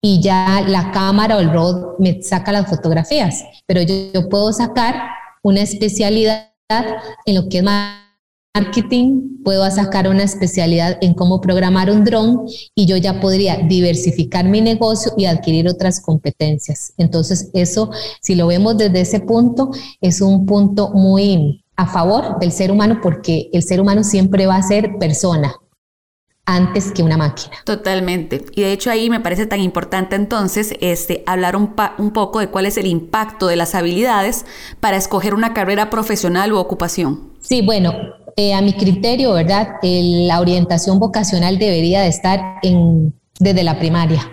y 0.06 0.20
ya 0.20 0.64
la 0.68 0.92
cámara 0.92 1.36
o 1.36 1.40
el 1.40 1.50
robot 1.52 1.96
me 1.98 2.22
saca 2.22 2.52
las 2.52 2.68
fotografías, 2.68 3.42
pero 3.66 3.82
yo, 3.82 4.28
puedo 4.28 4.52
sacar 4.52 4.94
una 5.42 5.62
especialidad 5.62 6.52
en 7.25 7.34
lo 7.34 7.48
que 7.48 7.58
es 7.58 7.64
marketing, 8.54 9.42
puedo 9.42 9.68
sacar 9.68 10.06
una 10.06 10.22
especialidad 10.22 10.96
en 11.00 11.12
cómo 11.12 11.40
programar 11.40 11.90
un 11.90 12.04
dron 12.04 12.46
y 12.76 12.86
yo 12.86 12.96
ya 12.96 13.20
podría 13.20 13.56
diversificar 13.56 14.44
mi 14.44 14.60
negocio 14.60 15.12
y 15.16 15.25
adquirir 15.25 15.66
otras 15.68 16.00
competencias. 16.00 16.92
Entonces, 16.98 17.50
eso, 17.52 17.90
si 18.22 18.36
lo 18.36 18.46
vemos 18.46 18.78
desde 18.78 19.00
ese 19.00 19.18
punto, 19.18 19.72
es 20.00 20.20
un 20.20 20.46
punto 20.46 20.90
muy 20.90 21.64
a 21.75 21.86
favor 21.88 22.38
del 22.38 22.52
ser 22.52 22.70
humano 22.70 23.00
porque 23.02 23.50
el 23.52 23.64
ser 23.64 23.80
humano 23.80 24.04
siempre 24.04 24.46
va 24.46 24.54
a 24.54 24.62
ser 24.62 24.98
persona, 25.00 25.56
antes 26.47 26.93
que 26.93 27.03
una 27.03 27.17
máquina. 27.17 27.57
Totalmente. 27.65 28.47
Y 28.55 28.62
de 28.62 28.73
hecho 28.73 28.91
ahí 28.91 29.11
me 29.11 29.21
parece 29.21 29.47
tan 29.47 29.61
importante 29.61 30.15
entonces 30.15 30.75
este, 30.81 31.25
hablar 31.26 31.57
un, 31.57 31.75
un 31.99 32.12
poco 32.12 32.38
de 32.38 32.49
cuál 32.49 32.67
es 32.67 32.79
el 32.79 32.87
impacto 32.87 33.49
de 33.49 33.57
las 33.57 33.75
habilidades 33.75 34.47
para 34.81 34.97
escoger 34.97 35.35
una 35.35 35.53
carrera 35.53 35.91
profesional 35.91 36.53
u 36.53 36.59
ocupación. 36.59 37.33
Sí, 37.41 37.62
bueno, 37.62 37.93
eh, 38.37 38.55
a 38.55 38.62
mi 38.62 38.73
criterio, 38.73 39.33
¿verdad? 39.33 39.75
la 39.83 40.41
orientación 40.41 40.99
vocacional 40.99 41.59
debería 41.59 42.03
de 42.03 42.09
estar 42.09 42.41
en, 42.62 43.12
desde 43.41 43.65
la 43.65 43.79
primaria, 43.79 44.31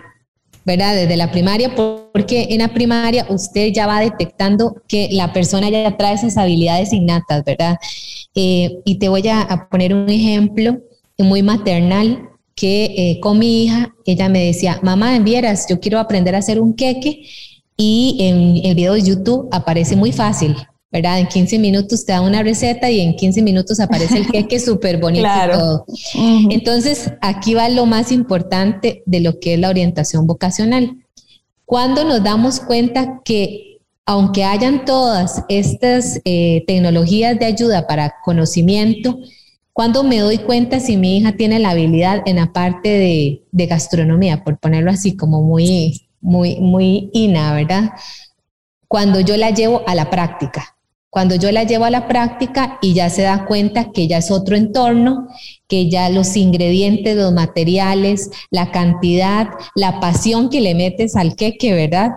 ¿verdad? 0.65 0.93
Desde 0.93 1.17
la 1.17 1.31
primaria, 1.31 1.73
porque 1.73 2.47
en 2.51 2.59
la 2.59 2.73
primaria 2.73 3.25
usted 3.29 3.71
ya 3.73 3.87
va 3.87 3.99
detectando 3.99 4.75
que 4.87 5.09
la 5.11 5.33
persona 5.33 5.69
ya 5.69 5.97
trae 5.97 6.13
esas 6.13 6.37
habilidades 6.37 6.93
innatas, 6.93 7.43
¿verdad? 7.43 7.77
Eh, 8.35 8.81
y 8.85 8.99
te 8.99 9.09
voy 9.09 9.27
a 9.27 9.67
poner 9.71 9.93
un 9.93 10.09
ejemplo 10.09 10.79
muy 11.23 11.43
maternal 11.43 12.29
que 12.55 12.85
eh, 12.85 13.19
con 13.19 13.39
mi 13.39 13.63
hija, 13.63 13.95
ella 14.05 14.29
me 14.29 14.45
decía, 14.45 14.79
mamá, 14.83 15.17
vieras, 15.19 15.65
yo 15.69 15.79
quiero 15.79 15.99
aprender 15.99 16.35
a 16.35 16.39
hacer 16.39 16.59
un 16.59 16.75
queque 16.75 17.23
y 17.77 18.17
en 18.19 18.65
el 18.65 18.75
video 18.75 18.93
de 18.93 19.01
YouTube 19.01 19.49
aparece 19.51 19.95
muy 19.95 20.11
fácil, 20.11 20.55
¿verdad? 20.91 21.19
En 21.19 21.27
15 21.27 21.57
minutos 21.57 22.05
te 22.05 22.11
da 22.11 22.21
una 22.21 22.43
receta 22.43 22.91
y 22.91 23.01
en 23.01 23.15
15 23.15 23.41
minutos 23.41 23.79
aparece 23.79 24.19
el 24.19 24.27
queque 24.27 24.59
súper 24.61 24.97
bonito 24.99 25.27
y 25.27 25.51
todo. 25.51 25.85
Entonces, 26.51 27.11
aquí 27.21 27.55
va 27.55 27.69
lo 27.69 27.85
más 27.85 28.11
importante 28.11 29.01
de 29.05 29.21
lo 29.21 29.39
que 29.39 29.55
es 29.55 29.59
la 29.59 29.69
orientación 29.69 30.27
vocacional. 30.27 30.97
Cuando 31.65 32.03
nos 32.03 32.23
damos 32.23 32.59
cuenta 32.59 33.21
que 33.25 33.79
aunque 34.05 34.43
hayan 34.43 34.85
todas 34.85 35.43
estas 35.47 36.19
eh, 36.25 36.63
tecnologías 36.67 37.39
de 37.39 37.45
ayuda 37.45 37.87
para 37.87 38.15
conocimiento, 38.23 39.17
cuando 39.73 40.03
me 40.03 40.19
doy 40.19 40.37
cuenta 40.37 40.79
si 40.79 40.97
mi 40.97 41.17
hija 41.17 41.31
tiene 41.33 41.57
la 41.57 41.71
habilidad 41.71 42.21
en 42.25 42.35
la 42.37 42.53
parte 42.53 42.89
de, 42.89 43.67
gastronomía, 43.67 44.43
por 44.43 44.59
ponerlo 44.59 44.91
así 44.91 45.17
como 45.17 45.41
muy, 45.41 46.07
muy, 46.21 46.59
muy 46.59 47.09
ina, 47.11 47.53
¿verdad? 47.53 47.89
Cuando 48.87 49.19
yo 49.19 49.35
la 49.35 49.49
llevo 49.49 49.81
a 49.87 49.95
la 49.95 50.11
práctica. 50.11 50.77
Cuando 51.09 51.35
yo 51.35 51.51
la 51.51 51.63
llevo 51.63 51.85
a 51.85 51.91
la 51.91 52.07
práctica 52.07 52.79
y 52.81 52.93
ya 52.93 53.09
se 53.09 53.23
da 53.23 53.45
cuenta 53.45 53.91
que 53.91 54.07
ya 54.07 54.17
es 54.17 54.31
otro 54.31 54.55
entorno, 54.55 55.27
que 55.67 55.89
ya 55.89 56.09
los 56.09 56.35
ingredientes, 56.35 57.15
los 57.15 57.33
materiales, 57.33 58.31
la 58.49 58.71
cantidad, 58.71 59.47
la 59.75 59.99
pasión 59.99 60.49
que 60.49 60.61
le 60.61 60.73
metes 60.73 61.15
al 61.15 61.35
queque, 61.35 61.73
¿verdad? 61.73 62.11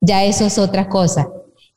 Ya 0.00 0.24
eso 0.24 0.46
es 0.46 0.58
otra 0.58 0.88
cosa 0.88 1.28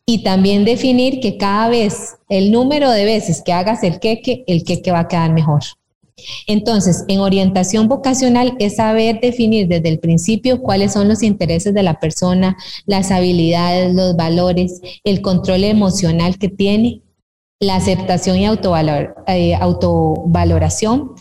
y 0.05 0.23
también 0.23 0.65
definir 0.65 1.19
que 1.19 1.37
cada 1.37 1.69
vez 1.69 2.17
el 2.29 2.51
número 2.51 2.91
de 2.91 3.05
veces 3.05 3.41
que 3.43 3.53
hagas 3.53 3.83
el 3.83 3.99
queque, 3.99 4.43
el 4.47 4.63
queque 4.63 4.91
va 4.91 4.99
a 4.99 5.07
quedar 5.07 5.33
mejor. 5.33 5.61
Entonces, 6.47 7.03
en 7.07 7.19
orientación 7.19 7.87
vocacional 7.87 8.55
es 8.59 8.77
saber 8.77 9.19
definir 9.19 9.67
desde 9.67 9.89
el 9.89 9.99
principio 9.99 10.61
cuáles 10.61 10.93
son 10.93 11.07
los 11.07 11.23
intereses 11.23 11.73
de 11.73 11.83
la 11.83 11.99
persona, 11.99 12.55
las 12.85 13.11
habilidades, 13.11 13.93
los 13.93 14.15
valores, 14.15 14.79
el 15.03 15.21
control 15.21 15.63
emocional 15.65 16.37
que 16.37 16.49
tiene, 16.49 17.01
la 17.59 17.75
aceptación 17.75 18.37
y 18.37 18.45
eh, 18.45 19.55
autovaloración. 19.55 21.11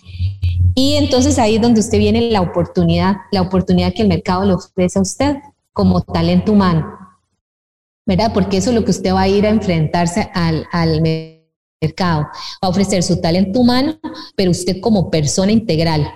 Y 0.75 0.95
entonces 0.95 1.39
ahí 1.39 1.57
es 1.57 1.63
donde 1.63 1.81
usted 1.81 1.99
viene 1.99 2.31
la 2.31 2.43
oportunidad, 2.43 3.17
la 3.33 3.43
oportunidad 3.43 3.95
que 3.95 4.03
el 4.03 4.09
mercado 4.09 4.45
le 4.45 4.55
ofrece 4.55 4.99
a 4.99 5.03
usted 5.03 5.37
como 5.73 6.03
talento 6.03 6.53
humano 6.53 7.04
¿verdad? 8.07 8.33
Porque 8.33 8.59
eso 8.59 8.71
es 8.71 8.77
lo 8.77 8.85
que 8.85 8.91
usted 8.91 9.13
va 9.13 9.23
a 9.23 9.29
ir 9.29 9.47
a 9.47 9.51
enfrentarse 9.51 10.31
al, 10.35 10.67
al 10.73 11.01
mercado. 11.01 12.27
A 12.61 12.69
ofrecer 12.69 13.03
su 13.03 13.21
talento 13.21 13.61
humano, 13.61 13.99
pero 14.37 14.51
usted 14.51 14.81
como 14.81 15.11
persona 15.11 15.53
integral. 15.53 16.07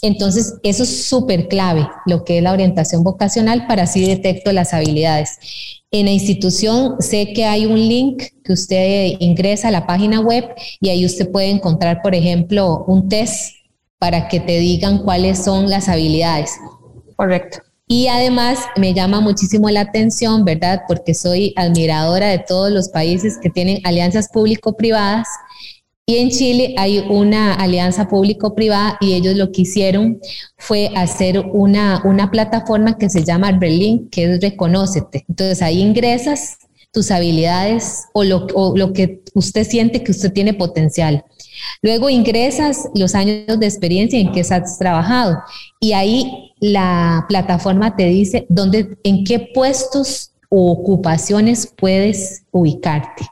Entonces, 0.00 0.54
eso 0.62 0.82
es 0.82 1.06
súper 1.06 1.48
clave, 1.48 1.88
lo 2.06 2.24
que 2.24 2.38
es 2.38 2.42
la 2.42 2.52
orientación 2.52 3.04
vocacional, 3.04 3.66
para 3.66 3.84
así 3.84 4.06
detecto 4.06 4.52
las 4.52 4.74
habilidades. 4.74 5.38
En 5.90 6.06
la 6.06 6.12
institución 6.12 6.96
sé 7.00 7.32
que 7.34 7.44
hay 7.44 7.66
un 7.66 7.76
link 7.76 8.22
que 8.44 8.52
usted 8.52 9.12
ingresa 9.20 9.68
a 9.68 9.70
la 9.70 9.86
página 9.86 10.20
web 10.20 10.48
y 10.80 10.88
ahí 10.88 11.04
usted 11.04 11.30
puede 11.30 11.50
encontrar, 11.50 12.00
por 12.02 12.14
ejemplo, 12.14 12.84
un 12.86 13.08
test 13.08 13.54
para 13.98 14.28
que 14.28 14.40
te 14.40 14.58
digan 14.58 15.02
cuáles 15.02 15.44
son 15.44 15.68
las 15.70 15.88
habilidades. 15.88 16.52
Correcto. 17.16 17.58
Y 17.92 18.08
además 18.08 18.58
me 18.78 18.94
llama 18.94 19.20
muchísimo 19.20 19.68
la 19.68 19.82
atención, 19.82 20.46
¿verdad? 20.46 20.80
Porque 20.88 21.12
soy 21.12 21.52
admiradora 21.56 22.28
de 22.28 22.38
todos 22.38 22.70
los 22.72 22.88
países 22.88 23.36
que 23.36 23.50
tienen 23.50 23.82
alianzas 23.84 24.30
público-privadas. 24.32 25.28
Y 26.06 26.16
en 26.16 26.30
Chile 26.30 26.74
hay 26.78 27.00
una 27.10 27.52
alianza 27.52 28.08
público-privada 28.08 28.96
y 29.02 29.12
ellos 29.12 29.36
lo 29.36 29.52
que 29.52 29.60
hicieron 29.62 30.20
fue 30.56 30.90
hacer 30.96 31.40
una, 31.52 32.00
una 32.06 32.30
plataforma 32.30 32.96
que 32.96 33.10
se 33.10 33.24
llama 33.24 33.52
Berlin, 33.52 34.08
que 34.08 34.24
es 34.24 34.40
Reconócete. 34.40 35.26
Entonces 35.28 35.60
ahí 35.60 35.82
ingresas 35.82 36.56
tus 36.92 37.10
habilidades 37.10 38.04
o 38.14 38.24
lo, 38.24 38.46
o 38.54 38.74
lo 38.74 38.94
que 38.94 39.20
usted 39.34 39.66
siente 39.68 40.02
que 40.02 40.12
usted 40.12 40.32
tiene 40.32 40.54
potencial. 40.54 41.26
Luego 41.82 42.08
ingresas 42.08 42.88
los 42.94 43.14
años 43.14 43.60
de 43.60 43.66
experiencia 43.66 44.18
en 44.18 44.32
que 44.32 44.40
has 44.40 44.78
trabajado 44.78 45.38
y 45.78 45.92
ahí 45.92 46.51
la 46.62 47.26
plataforma 47.28 47.96
te 47.96 48.04
dice 48.04 48.46
dónde, 48.48 48.96
en 49.02 49.24
qué 49.24 49.50
puestos 49.52 50.30
o 50.48 50.70
ocupaciones 50.70 51.66
puedes 51.76 52.44
ubicarte. 52.52 53.26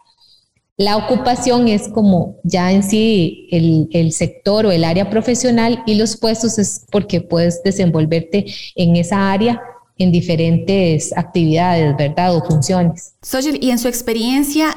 La 0.76 0.96
ocupación 0.96 1.68
es 1.68 1.88
como 1.88 2.38
ya 2.42 2.72
en 2.72 2.82
sí 2.82 3.46
el, 3.52 3.88
el, 3.92 4.10
sector 4.10 4.66
o 4.66 4.72
el 4.72 4.82
área 4.82 5.10
profesional 5.10 5.84
y 5.86 5.94
los 5.94 6.16
puestos 6.16 6.58
es 6.58 6.86
porque 6.90 7.20
puedes 7.20 7.62
desenvolverte 7.62 8.46
en 8.74 8.96
esa 8.96 9.30
área 9.30 9.62
en 9.98 10.10
diferentes 10.10 11.16
actividades, 11.16 11.96
¿verdad? 11.96 12.34
O 12.34 12.44
funciones. 12.44 13.14
y 13.60 13.70
en 13.70 13.78
su 13.78 13.86
experiencia, 13.86 14.76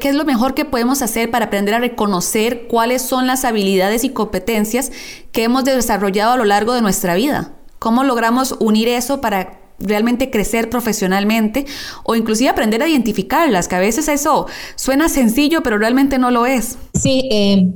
¿Qué 0.00 0.08
es 0.08 0.14
lo 0.14 0.24
mejor 0.24 0.54
que 0.54 0.64
podemos 0.64 1.02
hacer 1.02 1.30
para 1.30 1.46
aprender 1.46 1.74
a 1.74 1.78
reconocer 1.78 2.66
cuáles 2.66 3.02
son 3.02 3.26
las 3.26 3.44
habilidades 3.44 4.02
y 4.02 4.10
competencias 4.10 4.90
que 5.30 5.44
hemos 5.44 5.64
desarrollado 5.64 6.32
a 6.32 6.36
lo 6.36 6.44
largo 6.44 6.74
de 6.74 6.82
nuestra 6.82 7.14
vida? 7.14 7.52
¿Cómo 7.78 8.02
logramos 8.02 8.56
unir 8.58 8.88
eso 8.88 9.20
para 9.20 9.60
realmente 9.78 10.30
crecer 10.30 10.68
profesionalmente 10.68 11.64
o 12.02 12.16
inclusive 12.16 12.50
aprender 12.50 12.82
a 12.82 12.88
identificarlas? 12.88 13.68
Que 13.68 13.76
a 13.76 13.80
veces 13.80 14.08
eso 14.08 14.46
suena 14.74 15.08
sencillo, 15.08 15.62
pero 15.62 15.78
realmente 15.78 16.18
no 16.18 16.32
lo 16.32 16.46
es. 16.46 16.76
Sí, 16.94 17.28
eh, 17.30 17.72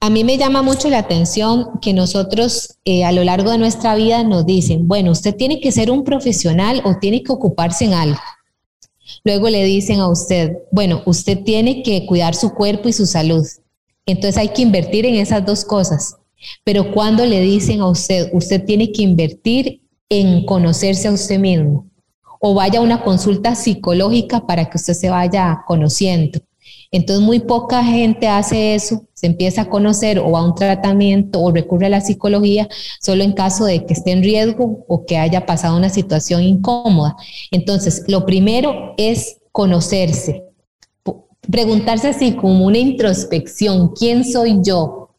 a 0.00 0.10
mí 0.10 0.24
me 0.24 0.36
llama 0.36 0.62
mucho 0.62 0.90
la 0.90 0.98
atención 0.98 1.78
que 1.80 1.94
nosotros 1.94 2.76
eh, 2.84 3.04
a 3.04 3.12
lo 3.12 3.24
largo 3.24 3.50
de 3.50 3.58
nuestra 3.58 3.94
vida 3.94 4.22
nos 4.24 4.44
dicen, 4.44 4.86
bueno, 4.88 5.12
usted 5.12 5.34
tiene 5.34 5.60
que 5.60 5.72
ser 5.72 5.90
un 5.90 6.04
profesional 6.04 6.82
o 6.84 6.96
tiene 7.00 7.22
que 7.22 7.32
ocuparse 7.32 7.86
en 7.86 7.94
algo. 7.94 8.20
Luego 9.24 9.48
le 9.48 9.64
dicen 9.64 10.00
a 10.00 10.08
usted, 10.08 10.58
bueno, 10.72 11.02
usted 11.06 11.42
tiene 11.44 11.82
que 11.82 12.06
cuidar 12.06 12.34
su 12.34 12.54
cuerpo 12.54 12.88
y 12.88 12.92
su 12.92 13.06
salud. 13.06 13.46
Entonces 14.06 14.36
hay 14.36 14.48
que 14.48 14.62
invertir 14.62 15.06
en 15.06 15.16
esas 15.16 15.44
dos 15.44 15.64
cosas. 15.64 16.16
Pero 16.64 16.92
cuando 16.92 17.24
le 17.26 17.40
dicen 17.40 17.80
a 17.80 17.88
usted, 17.88 18.30
usted 18.32 18.64
tiene 18.64 18.92
que 18.92 19.02
invertir 19.02 19.82
en 20.08 20.44
conocerse 20.46 21.08
a 21.08 21.12
usted 21.12 21.38
mismo 21.38 21.90
o 22.40 22.54
vaya 22.54 22.80
a 22.80 22.82
una 22.82 23.02
consulta 23.02 23.54
psicológica 23.54 24.46
para 24.46 24.64
que 24.68 24.78
usted 24.78 24.94
se 24.94 25.10
vaya 25.10 25.62
conociendo. 25.66 26.40
Entonces 26.92 27.24
muy 27.24 27.40
poca 27.40 27.84
gente 27.84 28.26
hace 28.26 28.74
eso, 28.74 29.04
se 29.14 29.26
empieza 29.26 29.62
a 29.62 29.70
conocer 29.70 30.18
o 30.18 30.36
a 30.36 30.44
un 30.44 30.56
tratamiento 30.56 31.40
o 31.40 31.52
recurre 31.52 31.86
a 31.86 31.90
la 31.90 32.00
psicología 32.00 32.68
solo 33.00 33.22
en 33.22 33.32
caso 33.32 33.64
de 33.64 33.86
que 33.86 33.94
esté 33.94 34.10
en 34.10 34.22
riesgo 34.22 34.84
o 34.88 35.06
que 35.06 35.16
haya 35.16 35.46
pasado 35.46 35.76
una 35.76 35.88
situación 35.88 36.42
incómoda. 36.42 37.16
Entonces, 37.52 38.04
lo 38.08 38.26
primero 38.26 38.94
es 38.96 39.38
conocerse, 39.52 40.44
preguntarse 41.48 42.08
así 42.08 42.32
como 42.32 42.66
una 42.66 42.78
introspección, 42.78 43.92
¿quién 43.94 44.24
soy 44.24 44.58
yo? 44.62 45.10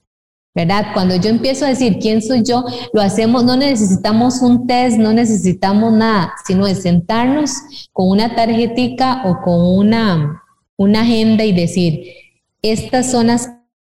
¿Verdad? 0.54 0.88
Cuando 0.94 1.16
yo 1.16 1.30
empiezo 1.30 1.64
a 1.64 1.70
decir 1.70 1.98
quién 2.00 2.22
soy 2.22 2.44
yo, 2.44 2.66
lo 2.92 3.02
hacemos, 3.02 3.46
no 3.46 3.56
necesitamos 3.56 4.42
un 4.42 4.68
test, 4.68 4.98
no 4.98 5.14
necesitamos 5.14 5.94
nada, 5.94 6.34
sino 6.46 6.68
es 6.68 6.82
sentarnos 6.82 7.52
con 7.94 8.10
una 8.10 8.36
tarjetica 8.36 9.24
o 9.26 9.42
con 9.42 9.62
una 9.62 10.44
una 10.82 11.02
agenda 11.02 11.46
y 11.46 11.52
decir, 11.52 12.14
estas 12.62 13.12
son 13.12 13.28
las 13.28 13.50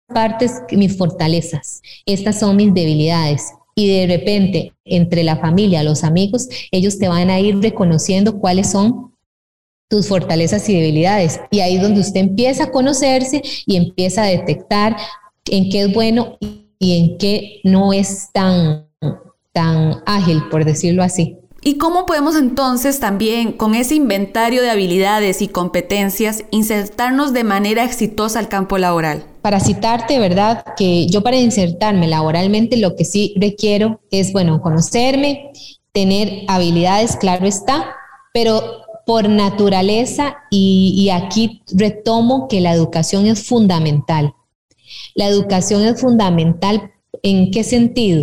partes, 0.06 0.62
mis 0.70 0.96
fortalezas, 0.96 1.80
estas 2.04 2.38
son 2.38 2.56
mis 2.56 2.74
debilidades. 2.74 3.52
Y 3.74 3.88
de 3.88 4.06
repente, 4.06 4.72
entre 4.84 5.24
la 5.24 5.36
familia, 5.36 5.82
los 5.82 6.04
amigos, 6.04 6.48
ellos 6.70 6.98
te 6.98 7.08
van 7.08 7.30
a 7.30 7.40
ir 7.40 7.58
reconociendo 7.58 8.38
cuáles 8.38 8.70
son 8.70 9.14
tus 9.88 10.08
fortalezas 10.08 10.68
y 10.68 10.74
debilidades. 10.74 11.40
Y 11.50 11.60
ahí 11.60 11.76
es 11.76 11.82
donde 11.82 12.00
usted 12.00 12.20
empieza 12.20 12.64
a 12.64 12.70
conocerse 12.70 13.42
y 13.66 13.76
empieza 13.76 14.22
a 14.22 14.26
detectar 14.26 14.96
en 15.50 15.70
qué 15.70 15.82
es 15.82 15.92
bueno 15.92 16.36
y 16.78 16.98
en 16.98 17.18
qué 17.18 17.60
no 17.64 17.92
es 17.92 18.28
tan, 18.32 18.86
tan 19.52 20.02
ágil, 20.06 20.42
por 20.50 20.64
decirlo 20.64 21.02
así. 21.02 21.38
¿Y 21.66 21.78
cómo 21.78 22.04
podemos 22.04 22.37
entonces 22.37 23.00
también 23.00 23.52
con 23.52 23.75
ese 23.75 23.94
inventario 23.94 24.61
de 24.61 24.68
habilidades 24.68 25.40
y 25.40 25.49
competencias 25.49 26.44
insertarnos 26.50 27.33
de 27.33 27.42
manera 27.42 27.85
exitosa 27.85 28.38
al 28.38 28.50
campo 28.50 28.76
laboral? 28.76 29.25
Para 29.40 29.61
citarte, 29.61 30.18
¿verdad? 30.18 30.62
Que 30.76 31.06
yo 31.06 31.23
para 31.23 31.38
insertarme 31.38 32.06
laboralmente 32.06 32.76
lo 32.76 32.97
que 32.97 33.06
sí 33.06 33.33
requiero 33.40 34.02
es, 34.11 34.35
bueno, 34.35 34.61
conocerme, 34.61 35.52
tener 35.92 36.42
habilidades, 36.49 37.16
claro 37.16 37.47
está, 37.47 37.97
pero 38.35 38.83
por 39.06 39.30
naturaleza, 39.30 40.37
y, 40.50 40.94
y 40.99 41.09
aquí 41.09 41.62
retomo 41.73 42.47
que 42.47 42.61
la 42.61 42.75
educación 42.75 43.26
es 43.26 43.47
fundamental. 43.47 44.35
La 45.14 45.28
educación 45.28 45.83
es 45.83 45.99
fundamental 45.99 46.92
en 47.23 47.50
qué 47.50 47.64
sentido? 47.64 48.23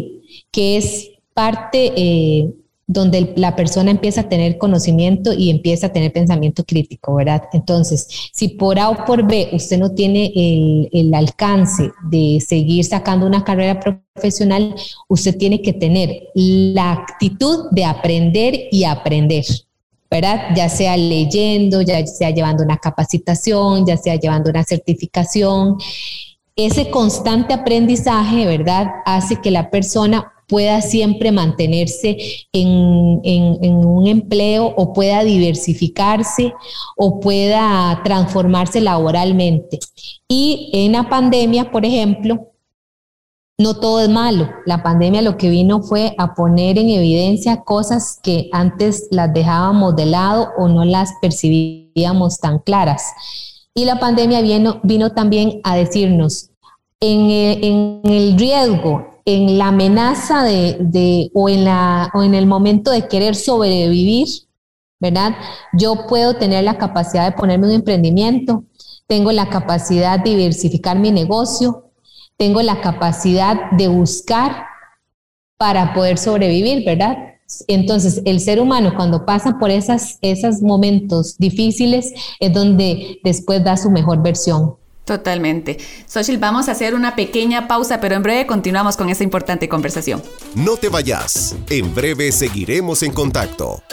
Que 0.51 0.77
es 0.77 1.09
parte 1.33 1.91
eh, 1.95 2.53
donde 2.87 3.33
la 3.37 3.55
persona 3.55 3.91
empieza 3.91 4.21
a 4.21 4.29
tener 4.29 4.57
conocimiento 4.57 5.31
y 5.33 5.49
empieza 5.49 5.87
a 5.87 5.93
tener 5.93 6.11
pensamiento 6.11 6.63
crítico, 6.65 7.15
¿verdad? 7.15 7.43
Entonces, 7.53 8.07
si 8.33 8.49
por 8.49 8.79
A 8.79 8.89
o 8.89 9.05
por 9.05 9.25
B 9.25 9.49
usted 9.53 9.77
no 9.77 9.91
tiene 9.91 10.31
el, 10.35 11.13
alcance 11.13 11.91
de 12.09 12.43
seguir 12.45 12.83
sacando 12.85 13.25
una 13.25 13.43
carrera 13.43 13.79
profesional, 13.79 14.75
usted 15.07 15.37
tiene 15.37 15.61
que 15.61 15.73
tener 15.73 16.23
la 16.33 16.91
actitud 16.91 17.69
de 17.71 17.85
aprender 17.85 18.67
y 18.71 18.83
aprender. 18.83 19.45
¿verdad? 20.09 20.49
Ya 20.57 20.67
sea 20.67 20.97
leyendo, 20.97 21.81
ya 21.81 22.05
sea 22.05 22.31
llevando 22.31 22.63
una 22.63 22.77
capacitación, 22.77 23.85
ya 23.85 23.95
sea 23.95 24.15
llevando 24.15 24.49
una 24.49 24.65
certificación. 24.65 25.77
Ese 26.53 26.89
constante 26.89 27.53
aprendizaje, 27.53 28.45
¿verdad? 28.45 28.87
Hace 29.05 29.37
que 29.41 29.51
la 29.51 29.69
persona 29.69 30.33
pueda 30.51 30.81
siempre 30.81 31.31
mantenerse 31.31 32.17
en, 32.51 33.85
un 33.85 34.05
empleo 34.05 34.65
o 34.75 34.91
pueda 34.91 35.23
diversificarse 35.23 36.53
o 36.97 37.21
pueda 37.21 38.01
transformarse 38.03 38.81
laboralmente. 38.81 39.79
Y 40.27 40.69
en 40.73 40.91
la 40.91 41.07
pandemia, 41.07 41.71
por 41.71 41.85
ejemplo, 41.85 42.49
no 43.57 43.79
todo 43.79 44.01
es 44.01 44.09
malo. 44.09 44.49
La 44.65 44.83
pandemia 44.83 45.21
lo 45.21 45.37
que 45.37 45.49
vino 45.49 45.81
fue 45.83 46.15
a 46.17 46.33
poner 46.33 46.77
en 46.77 46.89
evidencia 46.89 47.61
cosas 47.61 48.19
que 48.21 48.49
antes 48.51 49.07
las 49.09 49.33
dejábamos 49.33 49.95
de 49.95 50.07
lado 50.07 50.49
o 50.57 50.67
no 50.67 50.83
las 50.83 51.13
percibíamos 51.21 52.39
tan 52.39 52.59
claras. 52.59 53.05
Y 53.73 53.85
la 53.85 54.01
pandemia 54.01 54.41
vino, 54.41 54.81
vino 54.83 55.11
también 55.11 55.61
a 55.63 55.77
decirnos, 55.77 56.49
en 56.99 58.01
el 58.03 58.37
riesgo 58.37 59.10
en 59.25 59.57
la 59.57 59.67
amenaza 59.67 60.43
de, 60.43 61.29
o, 61.33 61.49
en 61.49 61.65
la, 61.65 62.11
o 62.13 62.23
en 62.23 62.33
el 62.33 62.47
momento 62.47 62.91
de 62.91 63.07
querer 63.07 63.35
sobrevivir, 63.35 64.27
¿verdad? 64.99 65.35
Yo 65.73 66.07
puedo 66.07 66.35
tener 66.35 66.63
la 66.63 66.77
capacidad 66.77 67.25
de 67.25 67.37
ponerme 67.37 67.67
un 67.67 67.73
emprendimiento, 67.73 68.63
tengo 69.07 69.31
la 69.31 69.49
capacidad 69.49 70.19
de 70.19 70.31
diversificar 70.31 70.97
mi 70.97 71.11
negocio, 71.11 71.91
tengo 72.37 72.61
la 72.61 72.81
capacidad 72.81 73.71
de 73.71 73.87
buscar 73.87 74.65
para 75.57 75.93
poder 75.93 76.17
sobrevivir, 76.17 76.85
¿verdad? 76.85 77.17
Entonces, 77.67 78.21
el 78.25 78.39
ser 78.39 78.59
humano 78.59 78.93
cuando 78.95 79.25
pasa 79.25 79.57
por 79.59 79.69
esas, 79.69 80.17
esos 80.21 80.61
momentos 80.61 81.37
difíciles 81.37 82.13
es 82.39 82.53
donde 82.53 83.19
después 83.23 83.63
da 83.63 83.77
su 83.77 83.91
mejor 83.91 84.21
versión. 84.21 84.75
Totalmente. 85.11 85.77
Xochitl, 86.07 86.39
vamos 86.39 86.69
a 86.69 86.71
hacer 86.71 86.95
una 86.95 87.17
pequeña 87.17 87.67
pausa, 87.67 87.99
pero 87.99 88.15
en 88.15 88.23
breve 88.23 88.47
continuamos 88.47 88.95
con 88.95 89.09
esta 89.09 89.25
importante 89.25 89.67
conversación. 89.67 90.23
No 90.55 90.77
te 90.77 90.87
vayas. 90.87 91.53
En 91.69 91.93
breve 91.93 92.31
seguiremos 92.31 93.03
en 93.03 93.11
contacto. 93.11 93.83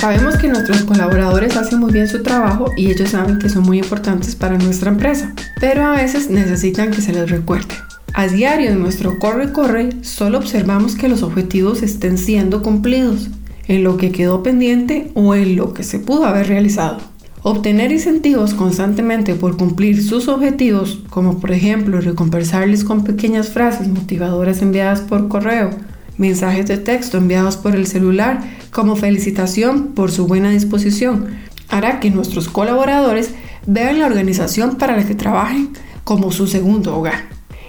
Sabemos 0.00 0.38
que 0.38 0.48
nuestros 0.48 0.82
colaboradores 0.84 1.58
hacen 1.58 1.78
muy 1.78 1.92
bien 1.92 2.08
su 2.08 2.22
trabajo 2.22 2.72
y 2.74 2.90
ellos 2.90 3.10
saben 3.10 3.38
que 3.38 3.50
son 3.50 3.64
muy 3.64 3.80
importantes 3.80 4.34
para 4.34 4.56
nuestra 4.56 4.88
empresa, 4.88 5.34
pero 5.60 5.84
a 5.84 5.90
veces 5.90 6.30
necesitan 6.30 6.90
que 6.90 7.02
se 7.02 7.12
les 7.12 7.30
recuerde. 7.30 7.74
A 8.14 8.28
diario 8.28 8.70
en 8.70 8.80
nuestro 8.80 9.18
corre 9.18 9.52
corre 9.52 9.90
solo 10.00 10.38
observamos 10.38 10.94
que 10.94 11.10
los 11.10 11.22
objetivos 11.22 11.82
estén 11.82 12.16
siendo 12.16 12.62
cumplidos, 12.62 13.28
en 13.68 13.84
lo 13.84 13.98
que 13.98 14.10
quedó 14.10 14.42
pendiente 14.42 15.10
o 15.12 15.34
en 15.34 15.54
lo 15.54 15.74
que 15.74 15.82
se 15.82 15.98
pudo 15.98 16.24
haber 16.24 16.48
realizado. 16.48 17.11
Obtener 17.44 17.90
incentivos 17.90 18.54
constantemente 18.54 19.34
por 19.34 19.56
cumplir 19.56 20.00
sus 20.00 20.28
objetivos, 20.28 21.00
como 21.10 21.40
por 21.40 21.50
ejemplo 21.50 22.00
recompensarles 22.00 22.84
con 22.84 23.02
pequeñas 23.02 23.48
frases 23.48 23.88
motivadoras 23.88 24.62
enviadas 24.62 25.00
por 25.00 25.26
correo, 25.26 25.70
mensajes 26.18 26.66
de 26.66 26.78
texto 26.78 27.18
enviados 27.18 27.56
por 27.56 27.74
el 27.74 27.88
celular 27.88 28.44
como 28.70 28.94
felicitación 28.94 29.88
por 29.88 30.12
su 30.12 30.28
buena 30.28 30.50
disposición, 30.50 31.36
hará 31.68 31.98
que 31.98 32.10
nuestros 32.10 32.48
colaboradores 32.48 33.30
vean 33.66 33.98
la 33.98 34.06
organización 34.06 34.76
para 34.76 34.96
la 34.96 35.04
que 35.04 35.16
trabajen 35.16 35.70
como 36.04 36.30
su 36.30 36.46
segundo 36.46 36.96
hogar 36.96 37.24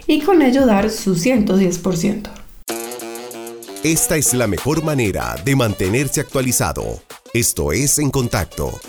y 0.06 0.22
con 0.22 0.44
ello 0.44 0.68
dar 0.68 0.92
su 0.92 1.16
110%. 1.16 2.30
Esta 3.84 4.18
es 4.18 4.36
la 4.36 4.46
mejor 4.46 4.84
manera 4.84 5.36
de 5.44 5.56
mantenerse 5.56 6.22
actualizado. 6.22 7.02
Esto 7.34 7.72
es 7.72 7.98
En 7.98 8.12
Contacto 8.12 8.80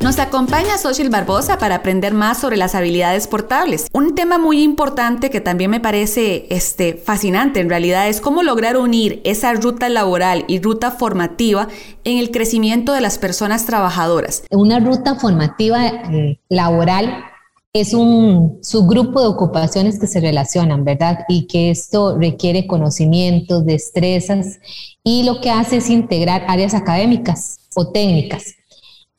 nos 0.00 0.18
acompaña 0.18 0.78
Social 0.78 1.10
Barbosa 1.10 1.58
para 1.58 1.76
aprender 1.76 2.14
más 2.14 2.38
sobre 2.38 2.56
las 2.56 2.74
habilidades 2.74 3.26
portables. 3.26 3.88
Un 3.92 4.14
tema 4.14 4.38
muy 4.38 4.62
importante 4.62 5.28
que 5.30 5.40
también 5.40 5.70
me 5.70 5.80
parece 5.80 6.46
este, 6.50 6.94
fascinante 6.94 7.60
en 7.60 7.68
realidad 7.68 8.08
es 8.08 8.20
cómo 8.20 8.42
lograr 8.42 8.76
unir 8.76 9.20
esa 9.24 9.52
ruta 9.54 9.88
laboral 9.88 10.44
y 10.46 10.60
ruta 10.60 10.92
formativa 10.92 11.68
en 12.04 12.18
el 12.18 12.30
crecimiento 12.30 12.92
de 12.92 13.00
las 13.00 13.18
personas 13.18 13.66
trabajadoras. 13.66 14.44
Una 14.50 14.78
ruta 14.78 15.16
formativa 15.16 15.86
eh, 15.86 16.40
laboral 16.48 17.24
es 17.72 17.92
un 17.92 18.58
subgrupo 18.62 19.20
de 19.20 19.26
ocupaciones 19.26 19.98
que 19.98 20.06
se 20.06 20.20
relacionan, 20.20 20.84
¿verdad? 20.84 21.18
Y 21.28 21.46
que 21.46 21.70
esto 21.70 22.16
requiere 22.16 22.66
conocimientos, 22.66 23.66
destrezas 23.66 24.58
y 25.02 25.24
lo 25.24 25.40
que 25.40 25.50
hace 25.50 25.78
es 25.78 25.90
integrar 25.90 26.44
áreas 26.48 26.74
académicas 26.74 27.58
o 27.74 27.90
técnicas 27.90 28.57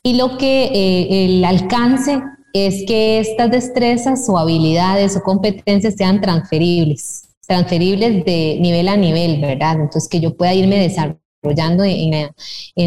y 0.04 0.14
lo 0.14 0.38
que 0.38 0.66
eh, 0.66 1.26
el 1.26 1.46
alcance 1.46 2.22
es 2.54 2.86
que 2.88 3.20
estas 3.20 3.52
destrezas 3.52 4.28
o 4.30 4.38
habilidades 4.38 5.16
o 5.16 5.22
competencias 5.22 5.96
sean 5.96 6.22
transferibles, 6.22 7.30
transferibles 7.46 8.26
de 8.26 8.58
nivel 8.60 8.88
a 8.88 8.98
nivel, 8.98 9.42
¿verdad? 9.42 9.74
Entonces 9.74 10.08
que 10.10 10.20
yo 10.20 10.36
pueda 10.36 10.54
irme 10.54 10.80
desarrollando 10.80 11.84
en, 11.84 12.32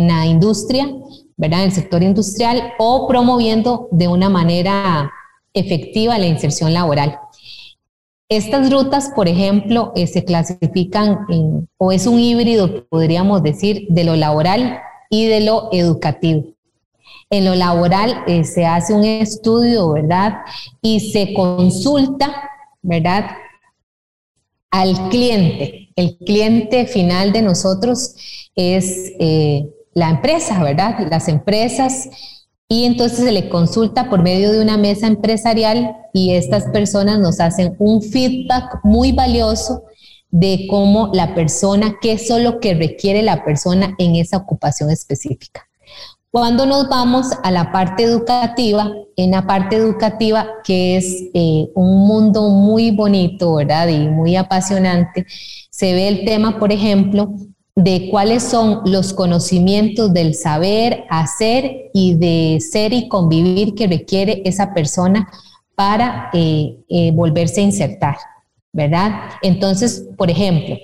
la, 0.09 0.27
industria, 0.27 0.89
¿verdad? 1.37 1.61
En 1.61 1.67
el 1.67 1.73
sector 1.73 2.03
industrial 2.03 2.73
o 2.79 3.07
promoviendo 3.07 3.89
de 3.93 4.09
una 4.09 4.29
manera 4.29 5.11
efectiva 5.55 6.19
la 6.19 6.27
inserción 6.27 6.73
laboral. 6.73 7.19
Estas 8.29 8.73
rutas, 8.73 9.13
por 9.15 9.29
ejemplo, 9.29 9.93
eh, 9.95 10.07
se 10.07 10.25
clasifican 10.25 11.27
en, 11.29 11.69
o 11.77 11.93
es 11.93 12.07
un 12.07 12.19
híbrido, 12.19 12.87
podríamos 12.89 13.43
decir, 13.43 13.87
de 13.91 14.05
lo 14.05 14.17
laboral 14.17 14.81
y 15.11 15.27
de 15.27 15.43
lo 15.43 15.69
educativo. 15.73 16.45
En 17.33 17.47
lo 17.47 17.55
laboral 17.55 18.25
eh, 18.27 18.45
se 18.45 18.67
hace 18.67 18.93
un 18.93 19.07
estudio, 19.07 19.91
¿verdad? 19.91 20.35
Y 20.83 21.01
se 21.13 21.33
consulta, 21.33 22.31
¿verdad? 22.83 23.25
Al 24.71 25.09
cliente. 25.09 25.89
El 25.97 26.19
cliente 26.19 26.87
final 26.87 27.33
de 27.33 27.41
nosotros 27.41 28.17
es 28.55 29.13
eh, 29.19 29.67
la 29.95 30.11
empresa, 30.11 30.63
¿verdad? 30.63 31.09
Las 31.11 31.27
empresas. 31.29 32.11
Y 32.69 32.85
entonces 32.85 33.25
se 33.25 33.33
le 33.33 33.49
consulta 33.49 34.11
por 34.11 34.23
medio 34.23 34.53
de 34.53 34.61
una 34.61 34.77
mesa 34.77 35.07
empresarial 35.07 35.97
y 36.13 36.35
estas 36.35 36.65
personas 36.65 37.19
nos 37.19 37.41
hacen 37.41 37.77
un 37.79 38.03
feedback 38.03 38.81
muy 38.85 39.13
valioso 39.13 39.85
de 40.31 40.67
cómo 40.69 41.11
la 41.15 41.35
persona, 41.35 41.97
qué 42.03 42.13
es 42.13 42.29
lo 42.29 42.61
que 42.61 42.75
requiere 42.75 43.23
la 43.23 43.43
persona 43.43 43.95
en 43.97 44.17
esa 44.17 44.37
ocupación 44.37 44.91
específica. 44.91 45.67
Cuando 46.33 46.65
nos 46.65 46.89
vamos 46.89 47.27
a 47.43 47.51
la 47.51 47.71
parte 47.73 48.05
educativa, 48.05 48.91
en 49.17 49.33
la 49.33 49.47
parte 49.47 49.77
educativa, 49.77 50.49
que 50.65 50.97
es 50.97 51.25
eh, 51.35 51.69
un 51.75 52.07
mundo 52.07 52.49
muy 52.49 52.91
bonito, 52.91 53.57
¿verdad? 53.57 53.89
Y 53.89 54.09
muy 54.09 54.37
apasionante, 54.37 55.27
se 55.69 55.93
ve 55.93 56.09
el 56.09 56.25
tema, 56.25 56.59
por 56.59 56.73
ejemplo, 56.73 57.35
de 57.77 58.09
cuáles 58.11 58.45
son 58.45 58.81
los 58.87 59.13
conocimientos 59.13 60.15
del 60.15 60.35
saber, 60.35 61.05
hacer 61.11 61.91
y 61.93 62.15
de 62.15 62.61
ser 62.61 62.95
y 62.95 63.09
convivir 63.09 63.75
que 63.75 63.87
requiere 63.87 64.41
esa 64.47 64.73
persona 64.73 65.29
para 65.75 66.31
eh, 66.33 66.79
eh, 66.89 67.11
volverse 67.13 67.61
a 67.61 67.65
insertar, 67.65 68.17
¿verdad? 68.73 69.13
Entonces, 69.43 70.09
por 70.17 70.31
ejemplo, 70.31 70.77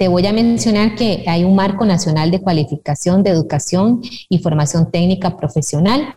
te 0.00 0.08
voy 0.08 0.26
a 0.26 0.32
mencionar 0.32 0.94
que 0.94 1.24
hay 1.26 1.44
un 1.44 1.54
marco 1.54 1.84
nacional 1.84 2.30
de 2.30 2.40
cualificación 2.40 3.22
de 3.22 3.28
educación 3.28 4.00
y 4.30 4.38
formación 4.38 4.90
técnica 4.90 5.36
profesional. 5.36 6.16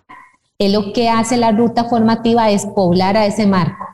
Es 0.57 0.71
lo 0.71 0.93
que 0.93 1.09
hace 1.09 1.35
la 1.35 1.51
ruta 1.51 1.83
formativa 1.83 2.49
es 2.49 2.65
poblar 2.65 3.17
a 3.17 3.25
ese 3.25 3.45
marco, 3.45 3.85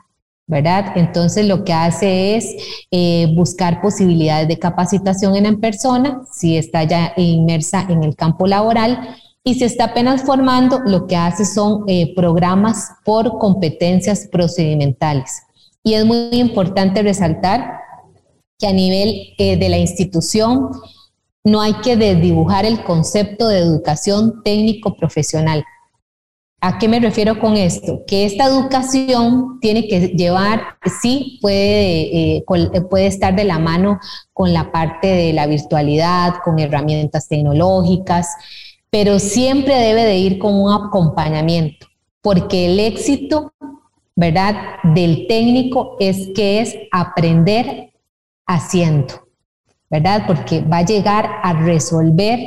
¿verdad? 0.46 0.92
Entonces 0.94 1.44
lo 1.48 1.64
que 1.64 1.72
hace 1.72 2.36
es 2.36 2.54
eh, 2.92 3.34
buscar 3.34 3.82
posibilidades 3.82 4.46
de 4.46 4.60
capacitación 4.60 5.34
en, 5.34 5.58
persona, 5.58 6.22
si 6.32 6.56
está 6.56 6.84
ya 6.84 7.12
inmersa 7.16 7.84
en 7.88 8.04
el 8.04 8.14
campo 8.14 8.46
laboral, 8.46 9.16
y 9.42 9.54
si 9.54 9.64
está 9.64 9.86
apenas 9.86 10.22
formando, 10.22 10.78
lo 10.86 11.08
que 11.08 11.16
hace 11.16 11.44
son 11.44 11.82
eh, 11.88 12.14
programas 12.14 12.92
por 13.04 13.38
competencias 13.38 14.28
procedimentales. 14.30 15.42
Y 15.82 15.94
es 15.94 16.04
muy 16.04 16.28
importante 16.30 17.02
resaltar 17.02 17.80
que 18.60 18.66
a 18.66 18.72
nivel 18.72 19.34
eh, 19.38 19.56
de 19.56 19.68
la 19.68 19.78
institución 19.78 20.70
no 21.42 21.62
hay 21.62 21.72
que 21.82 21.96
desdibujar 21.96 22.66
el 22.66 22.84
concepto 22.84 23.48
de 23.48 23.58
educación 23.58 24.42
técnico 24.44 24.94
profesional. 24.94 25.64
¿A 26.60 26.78
qué 26.78 26.88
me 26.88 27.00
refiero 27.00 27.40
con 27.40 27.56
esto? 27.56 28.02
Que 28.06 28.26
esta 28.26 28.44
educación 28.44 29.58
tiene 29.60 29.88
que 29.88 30.08
llevar, 30.08 30.76
sí, 31.00 31.38
puede, 31.40 32.36
eh, 32.36 32.44
puede 32.90 33.06
estar 33.06 33.34
de 33.34 33.44
la 33.44 33.58
mano 33.58 33.98
con 34.34 34.52
la 34.52 34.70
parte 34.70 35.06
de 35.06 35.32
la 35.32 35.46
virtualidad, 35.46 36.34
con 36.44 36.58
herramientas 36.58 37.28
tecnológicas, 37.28 38.28
pero 38.90 39.18
siempre 39.18 39.74
debe 39.76 40.04
de 40.04 40.18
ir 40.18 40.38
con 40.38 40.54
un 40.54 40.70
acompañamiento, 40.70 41.86
porque 42.20 42.66
el 42.66 42.78
éxito, 42.78 43.54
¿verdad?, 44.14 44.54
del 44.82 45.26
técnico 45.28 45.96
es 45.98 46.28
que 46.34 46.60
es 46.60 46.76
aprender 46.92 47.90
haciendo, 48.50 49.28
¿verdad? 49.88 50.24
Porque 50.26 50.60
va 50.60 50.78
a 50.78 50.84
llegar 50.84 51.28
a 51.42 51.52
resolver, 51.52 52.38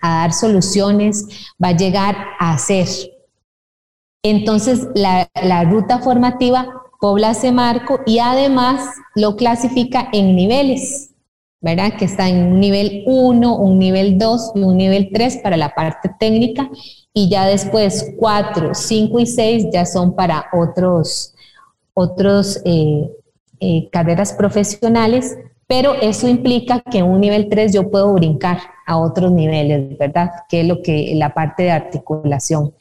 a 0.00 0.20
dar 0.20 0.32
soluciones, 0.32 1.26
va 1.62 1.68
a 1.68 1.76
llegar 1.76 2.14
a 2.38 2.52
hacer. 2.52 2.86
Entonces, 4.22 4.86
la, 4.94 5.28
ruta 5.64 5.98
formativa 6.00 6.68
pobla 7.00 7.30
ese 7.30 7.52
marco 7.52 8.00
y 8.06 8.18
además 8.18 8.82
lo 9.14 9.36
clasifica 9.36 10.08
en 10.12 10.36
niveles, 10.36 11.10
¿verdad? 11.60 11.96
Que 11.98 12.04
está 12.04 12.28
en 12.28 12.52
un 12.52 12.60
nivel 12.60 13.04
1, 13.06 13.56
un 13.56 13.78
nivel 13.78 14.18
2 14.18 14.52
y 14.56 14.60
un 14.60 14.76
nivel 14.76 15.10
3 15.12 15.38
para 15.38 15.56
la 15.56 15.74
parte 15.74 16.10
técnica 16.18 16.68
y 17.14 17.30
ya 17.30 17.46
después 17.46 18.12
4, 18.18 18.74
5 18.74 19.20
y 19.20 19.26
6 19.26 19.66
ya 19.72 19.86
son 19.86 20.14
para 20.14 20.46
otros, 20.52 21.34
otros 21.94 22.60
eh, 22.64 23.10
eh, 23.60 23.88
carreras 23.90 24.32
profesionales, 24.32 25.38
pero 25.66 25.94
eso 25.94 26.28
implica 26.28 26.80
que 26.80 26.98
en 26.98 27.06
un 27.06 27.20
nivel 27.20 27.48
3 27.48 27.72
yo 27.72 27.90
puedo 27.90 28.12
brincar 28.14 28.58
a 28.86 28.98
otros 28.98 29.32
niveles, 29.32 29.98
¿verdad? 29.98 30.30
Que 30.48 30.60
es 30.60 30.66
lo 30.66 30.82
que 30.82 31.12
la 31.16 31.34
parte 31.34 31.64
de 31.64 31.72
articulación. 31.72 32.72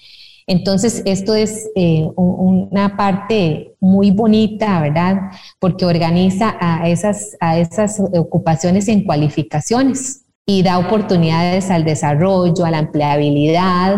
Entonces, 0.48 1.02
esto 1.06 1.34
es 1.34 1.72
eh, 1.76 2.08
una 2.16 2.96
parte 2.96 3.76
muy 3.80 4.12
bonita, 4.12 4.80
¿verdad? 4.80 5.32
Porque 5.60 5.86
organiza 5.86 6.56
a 6.60 6.88
esas, 6.88 7.36
a 7.40 7.58
esas 7.58 8.00
ocupaciones 8.00 8.88
en 8.88 9.04
cualificaciones 9.04 10.26
y 10.46 10.62
da 10.62 10.78
oportunidades 10.78 11.72
al 11.72 11.84
desarrollo, 11.84 12.64
a 12.64 12.70
la 12.70 12.80
empleabilidad, 12.80 13.98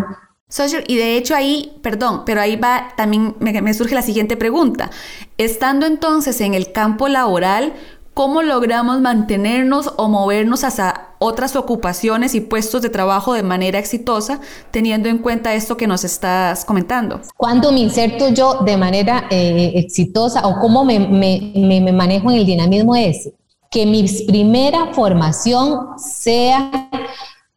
Social, 0.49 0.86
y 0.88 0.95
de 0.95 1.17
hecho 1.17 1.36
ahí, 1.36 1.77
perdón, 1.81 2.23
pero 2.25 2.39
ahí 2.39 2.55
va, 2.55 2.93
también 2.95 3.36
me, 3.39 3.73
surge 3.73 3.93
la 3.93 4.01
siguiente 4.01 4.38
pregunta. 4.38 4.89
Estando 5.38 5.86
entonces 5.86 6.39
en 6.39 6.53
el 6.53 6.71
campo 6.71 7.10
laboral, 7.10 7.73
¿cómo 8.13 8.41
logramos 8.41 9.01
mantenernos 9.01 9.91
o 9.97 10.07
movernos 10.07 10.63
hacia 10.63 11.10
otras 11.19 11.57
ocupaciones 11.57 12.33
y 12.33 12.39
puestos 12.39 12.81
de 12.81 12.89
trabajo 12.89 13.33
de 13.33 13.43
manera 13.43 13.77
exitosa, 13.77 14.39
teniendo 14.71 15.10
en 15.10 15.17
cuenta 15.17 15.53
esto 15.53 15.75
que 15.75 15.86
nos 15.86 16.05
estás 16.05 16.63
comentando? 16.63 17.19
¿Cuándo 17.36 17.73
me 17.73 17.81
inserto 17.81 18.29
yo 18.29 18.62
de 18.63 18.77
manera 18.77 19.27
eh, 19.29 19.73
exitosa 19.75 20.47
o 20.47 20.62
cómo 20.62 20.86
me, 20.86 20.97
me, 20.97 21.91
manejo 21.91 22.31
en 22.31 22.38
el 22.38 22.45
dinamismo 22.45 22.95
ese? 22.95 23.33
Que 23.69 23.86
mi 23.86 24.07
primera 24.25 24.93
formación 24.93 25.97
sea, 25.97 26.71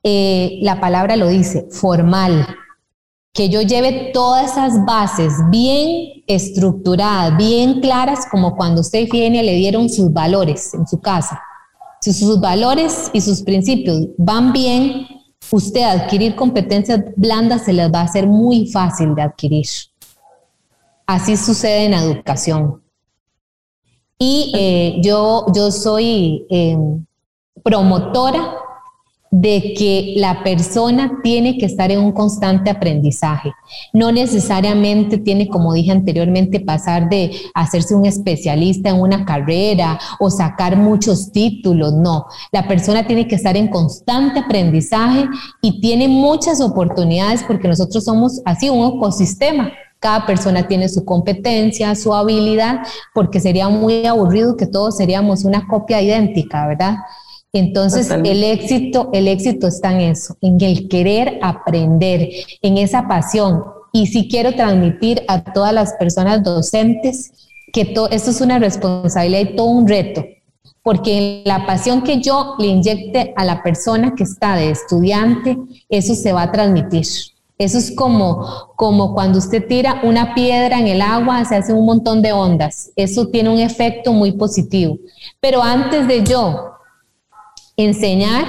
eh, 0.03 0.59
la 0.63 0.81
palabra 0.81 1.15
lo 1.15 1.29
dice, 1.29 1.69
formal 1.71 2.49
que 3.33 3.49
yo 3.49 3.63
lleve 3.63 4.11
todas 4.13 4.53
esas 4.53 4.85
bases 4.85 5.33
bien 5.51 6.23
estructuradas, 6.27 7.37
bien 7.37 7.81
claras, 7.81 8.27
como 8.31 8.57
cuando 8.57 8.81
usted 8.81 9.09
viene 9.11 9.43
le 9.43 9.55
dieron 9.55 9.89
sus 9.89 10.13
valores 10.13 10.75
en 10.75 10.87
su 10.87 11.01
casa. 11.01 11.41
Si 12.01 12.13
sus 12.13 12.41
valores 12.41 13.11
y 13.13 13.21
sus 13.21 13.43
principios 13.43 14.09
van 14.17 14.53
bien, 14.53 15.07
usted 15.51 15.83
adquirir 15.83 16.35
competencias 16.35 17.01
blandas 17.17 17.65
se 17.65 17.73
les 17.73 17.93
va 17.93 18.01
a 18.01 18.05
hacer 18.05 18.27
muy 18.27 18.67
fácil 18.69 19.15
de 19.15 19.23
adquirir. 19.23 19.67
Así 21.07 21.37
sucede 21.37 21.85
en 21.85 21.95
educación. 21.95 22.83
Y 24.19 24.53
eh, 24.55 25.01
yo, 25.03 25.47
yo 25.55 25.71
soy 25.71 26.47
eh, 26.51 26.77
promotora 27.63 28.55
de 29.33 29.75
que 29.79 30.15
la 30.17 30.43
persona 30.43 31.21
tiene 31.23 31.57
que 31.57 31.67
estar 31.67 31.93
en 31.93 32.01
un 32.01 32.11
constante 32.11 32.69
aprendizaje. 32.69 33.53
No 33.93 34.11
necesariamente 34.11 35.19
tiene, 35.19 35.47
como 35.47 35.73
dije 35.73 35.93
anteriormente, 35.93 36.59
pasar 36.59 37.09
de 37.09 37.31
hacerse 37.55 37.95
un 37.95 38.07
especialista 38.07 38.89
en 38.89 39.01
una 39.01 39.25
carrera 39.25 40.01
o 40.19 40.31
sacar 40.31 40.77
muchos 40.77 41.31
títulos, 41.31 41.93
no. 41.93 42.27
La 42.51 42.67
persona 42.67 43.07
tiene 43.07 43.29
que 43.29 43.37
estar 43.37 43.57
en 43.57 43.69
constante 43.69 44.41
aprendizaje 44.41 45.27
y 45.63 45.81
tiene 45.81 46.09
muchas 46.09 46.61
oportunidades 46.61 47.45
porque 47.45 47.69
nosotros 47.69 48.03
somos 48.03 48.43
así 48.45 48.69
un 48.69 48.97
ecosistema. 48.97 49.71
Cada 50.01 50.27
persona 50.27 50.67
tiene 50.67 50.89
su 50.89 51.05
competencia, 51.05 51.95
su 51.95 52.13
habilidad, 52.15 52.81
porque 53.15 53.39
sería 53.39 53.69
muy 53.69 54.07
aburrido 54.07 54.57
que 54.57 54.67
todos 54.67 54.97
seríamos 54.97 55.45
una 55.45 55.69
copia 55.69 56.01
idéntica, 56.01 56.67
¿verdad? 56.67 56.97
Entonces, 57.53 58.11
el 58.11 58.45
éxito, 58.45 59.11
el 59.13 59.27
éxito 59.27 59.67
está 59.67 59.93
en 59.93 60.13
eso, 60.13 60.37
en 60.41 60.61
el 60.61 60.89
querer 60.89 61.39
aprender, 61.43 62.29
en 62.63 62.79
esa 62.79 63.09
pasión. 63.09 63.65
Y 63.93 64.07
si 64.07 64.29
quiero 64.29 64.55
transmitir 64.55 65.23
a 65.27 65.43
todas 65.43 65.73
las 65.73 65.95
personas 65.95 66.45
docentes 66.45 67.33
que 67.73 67.83
esto 67.83 68.09
es 68.31 68.41
una 68.41 68.59
responsabilidad 68.59 69.41
y 69.41 69.57
todo 69.57 69.67
un 69.67 69.89
reto, 69.89 70.25
porque 70.83 71.43
la 71.45 71.67
pasión 71.67 72.03
que 72.03 72.21
yo 72.21 72.55
le 72.59 72.69
inyecte 72.69 73.35
a 73.37 73.45
la 73.45 73.63
persona 73.63 74.15
que 74.15 74.25
está 74.25 74.57
de 74.57 74.71
estudiante, 74.71 75.59
eso 75.89 76.15
se 76.15 76.33
va 76.33 76.43
a 76.43 76.53
transmitir. 76.53 77.07
Eso 77.59 77.77
es 77.77 77.95
como, 77.95 78.73
como 78.77 79.13
cuando 79.13 79.39
usted 79.39 79.67
tira 79.69 80.01
una 80.03 80.35
piedra 80.35 80.79
en 80.79 80.87
el 80.87 81.03
agua, 81.03 81.45
se 81.45 81.57
hace 81.57 81.75
un 81.75 81.85
montón 81.85 82.23
de 82.23 82.33
ondas. 82.33 82.91
Eso 82.97 83.29
tiene 83.29 83.51
un 83.51 83.59
efecto 83.59 84.15
muy 84.15 84.33
positivo. 84.33 84.97
Pero 85.41 85.63
antes 85.63 86.09
de 86.09 86.25
yo 86.25 86.70
enseñar, 87.85 88.45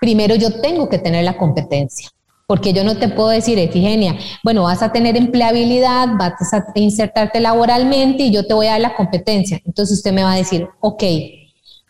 primero 0.00 0.34
yo 0.34 0.60
tengo 0.60 0.88
que 0.88 0.98
tener 0.98 1.24
la 1.24 1.36
competencia. 1.36 2.10
Porque 2.46 2.72
yo 2.72 2.84
no 2.84 2.96
te 2.96 3.08
puedo 3.08 3.30
decir, 3.30 3.58
Efigenia, 3.58 4.16
bueno, 4.44 4.62
vas 4.62 4.80
a 4.80 4.92
tener 4.92 5.16
empleabilidad, 5.16 6.08
vas 6.16 6.52
a 6.52 6.64
insertarte 6.76 7.40
laboralmente 7.40 8.22
y 8.22 8.30
yo 8.30 8.46
te 8.46 8.54
voy 8.54 8.68
a 8.68 8.72
dar 8.72 8.80
la 8.80 8.94
competencia. 8.94 9.60
Entonces 9.64 9.98
usted 9.98 10.12
me 10.12 10.22
va 10.22 10.32
a 10.32 10.36
decir, 10.36 10.68
ok, 10.80 11.02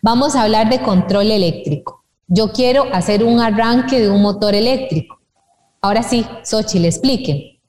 vamos 0.00 0.34
a 0.34 0.42
hablar 0.42 0.70
de 0.70 0.80
control 0.80 1.30
eléctrico. 1.30 2.04
Yo 2.26 2.52
quiero 2.52 2.84
hacer 2.92 3.22
un 3.22 3.40
arranque 3.40 4.00
de 4.00 4.08
un 4.08 4.22
motor 4.22 4.54
eléctrico. 4.54 5.20
Ahora 5.82 6.02
sí, 6.02 6.26
Sochi, 6.42 6.78
le 6.78 6.88
expliquen. 6.88 7.60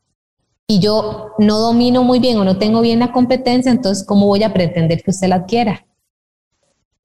Y 0.66 0.80
yo 0.80 1.32
no 1.40 1.60
domino 1.60 2.04
muy 2.04 2.20
bien 2.20 2.38
o 2.38 2.44
no 2.46 2.58
tengo 2.58 2.82
bien 2.82 3.00
la 3.00 3.12
competencia, 3.12 3.72
entonces, 3.72 4.06
¿cómo 4.06 4.28
voy 4.28 4.44
a 4.44 4.54
pretender 4.54 5.02
que 5.02 5.12
usted 5.12 5.28
la 5.28 5.38
adquiera? 5.38 5.87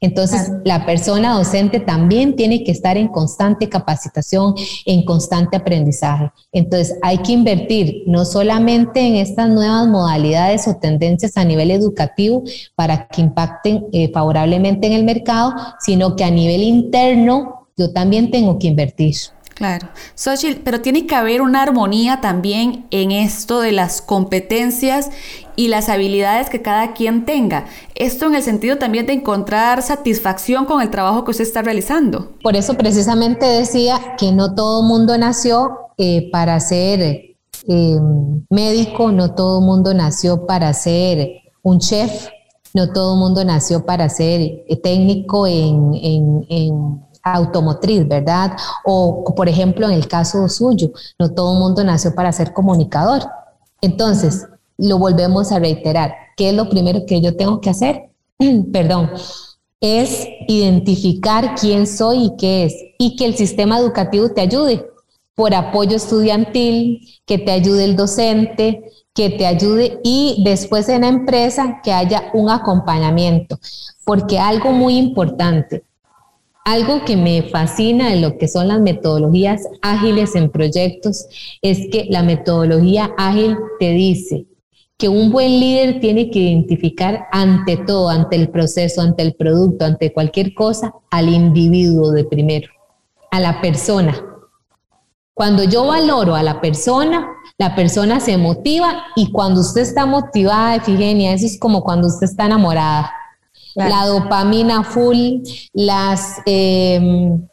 Entonces, 0.03 0.51
la 0.65 0.85
persona 0.85 1.33
docente 1.33 1.79
también 1.81 2.35
tiene 2.35 2.65
que 2.65 2.73
estar 2.73 2.97
en 2.97 3.09
constante 3.09 3.69
capacitación, 3.69 4.55
en 4.85 5.05
constante 5.05 5.57
aprendizaje. 5.57 6.31
Entonces, 6.53 6.99
hay 7.03 7.19
que 7.19 7.33
invertir 7.33 8.03
no 8.07 8.25
solamente 8.25 9.01
en 9.01 9.15
estas 9.15 9.49
nuevas 9.49 9.87
modalidades 9.87 10.67
o 10.67 10.77
tendencias 10.77 11.37
a 11.37 11.45
nivel 11.45 11.71
educativo 11.71 12.43
para 12.75 13.07
que 13.07 13.21
impacten 13.21 13.87
eh, 13.93 14.11
favorablemente 14.13 14.89
en 14.89 14.93
el 14.93 15.05
mercado, 15.05 15.55
sino 15.79 16.17
que 16.17 16.25
a 16.25 16.31
nivel 16.31 16.63
interno 16.63 17.69
yo 17.77 17.93
también 17.93 18.33
tengo 18.33 18.59
que 18.59 18.67
invertir. 18.67 19.15
Claro. 19.55 19.89
Xochitl, 20.15 20.61
pero 20.65 20.81
tiene 20.81 21.07
que 21.07 21.15
haber 21.15 21.43
una 21.43 21.63
armonía 21.63 22.21
también 22.21 22.87
en 22.91 23.13
esto 23.13 23.61
de 23.61 23.73
las 23.73 24.03
competencias 24.03 25.11
y 25.57 25.69
las 25.69 25.89
habilidades 25.89 26.51
que 26.51 26.63
cada 26.63 26.93
quien 26.95 27.25
tenga. 27.25 27.67
Esto 27.95 28.27
en 28.27 28.35
el 28.35 28.43
sentido 28.43 28.79
también 28.79 29.07
de 29.07 29.13
encontrar 29.13 29.83
satisfacción 29.83 30.65
con 30.65 30.81
el 30.81 30.91
trabajo 30.91 31.25
que 31.25 31.31
usted 31.33 31.45
está 31.45 31.63
realizando. 31.63 32.33
Por 32.43 32.57
eso 32.57 32.75
precisamente 32.75 33.47
decía 33.47 34.17
que 34.19 34.33
no 34.33 34.55
todo 34.55 34.83
mundo 34.83 35.17
nació 35.19 35.79
eh, 35.99 36.31
para 36.31 36.59
ser 36.61 37.01
eh, 37.01 37.99
médico, 38.51 39.13
no 39.13 39.35
todo 39.35 39.61
mundo 39.61 39.95
nació 39.95 40.47
para 40.47 40.73
ser 40.73 41.29
un 41.63 41.79
chef, 41.79 42.29
no 42.75 42.93
todo 42.93 43.17
mundo 43.17 43.45
nació 43.45 43.85
para 43.85 44.09
ser 44.09 44.65
técnico 44.83 45.47
en, 45.47 45.93
en, 46.49 47.03
automotriz, 47.25 48.09
¿verdad? 48.09 48.57
O, 48.85 49.23
por 49.37 49.49
ejemplo, 49.49 49.87
en 49.87 49.93
el 49.93 50.09
caso 50.09 50.49
suyo, 50.49 50.91
no 51.21 51.31
todo 51.31 51.53
el 51.53 51.61
mundo 51.61 51.85
nació 51.85 52.17
para 52.17 52.33
ser 52.33 52.53
comunicador. 52.53 53.23
Entonces, 53.81 54.45
lo 54.83 54.99
volvemos 54.99 55.53
a 55.53 55.61
reiterar. 55.61 56.13
¿Qué 56.37 56.49
es 56.49 56.55
lo 56.55 56.69
primero 56.69 57.07
que 57.07 57.21
yo 57.21 57.37
tengo 57.37 57.61
que 57.61 57.71
hacer? 57.71 58.11
Perdón, 58.73 59.11
es 59.81 60.27
identificar 60.49 61.55
quién 61.55 61.87
soy 61.87 62.25
y 62.25 62.37
qué 62.37 62.65
es, 62.65 62.75
y 62.99 63.17
que 63.17 63.27
el 63.27 63.37
sistema 63.37 63.79
educativo 63.79 64.31
te 64.31 64.41
ayude 64.41 64.85
por 65.35 65.55
apoyo 65.55 65.97
estudiantil, 65.97 67.01
que 67.25 67.39
te 67.39 67.53
ayude 67.53 67.85
el 67.85 67.97
docente, 67.97 68.83
que 69.15 69.31
te 69.31 69.47
ayude 69.47 70.01
y 70.03 70.43
después 70.45 70.89
en 70.89 71.03
la 71.03 71.09
empresa 71.09 71.81
que 71.83 71.93
haya 71.93 72.31
un 72.35 72.51
acompañamiento, 72.51 73.59
porque 74.05 74.39
algo 74.39 74.73
muy 74.73 74.97
importante, 74.97 75.85
algo 76.65 77.05
que 77.05 77.17
me 77.17 77.43
fascina 77.45 78.11
de 78.11 78.21
lo 78.21 78.37
que 78.37 78.49
son 78.49 78.69
las 78.69 78.81
metodologías 78.81 79.63
ágiles 79.81 80.35
en 80.35 80.51
proyectos 80.51 81.27
es 81.61 81.89
que 81.91 82.07
la 82.11 82.23
metodología 82.23 83.13
ágil 83.17 83.57
te 83.79 83.91
dice 83.91 84.47
que 85.03 85.09
un 85.09 85.33
buen 85.33 85.59
líder 85.59 85.99
tiene 85.99 86.31
que 86.31 86.39
identificar 86.39 87.27
ante 87.33 87.77
todo, 87.77 88.09
ante 88.09 88.37
el 88.37 88.51
proceso, 88.51 89.01
ante 89.01 89.25
el 89.25 89.35
producto, 89.35 89.85
ante 89.85 90.13
cualquier 90.13 90.55
cosa, 90.55 90.95
al 91.11 91.29
individuo 91.29 92.13
de 92.13 92.25
primero, 92.25 92.71
a 93.33 93.41
la 93.41 93.61
persona. 93.61 94.25
Cuando 95.35 95.65
yo 95.65 95.87
valoro 95.87 96.37
a 96.37 96.45
la 96.45 96.61
persona, 96.61 97.27
la 97.59 97.75
persona 97.75 98.21
se 98.21 98.37
motiva 98.37 99.07
y 99.17 99.33
cuando 99.33 99.63
usted 99.63 99.81
está 99.81 100.07
motivada, 100.07 100.77
Efigenia, 100.77 101.33
eso 101.33 101.47
es 101.47 101.59
como 101.59 101.83
cuando 101.83 102.07
usted 102.07 102.29
está 102.29 102.47
enamorada 102.47 103.13
la 103.75 104.07
dopamina 104.07 104.85
full, 104.85 105.41
las 105.73 106.37
em, 106.47 107.45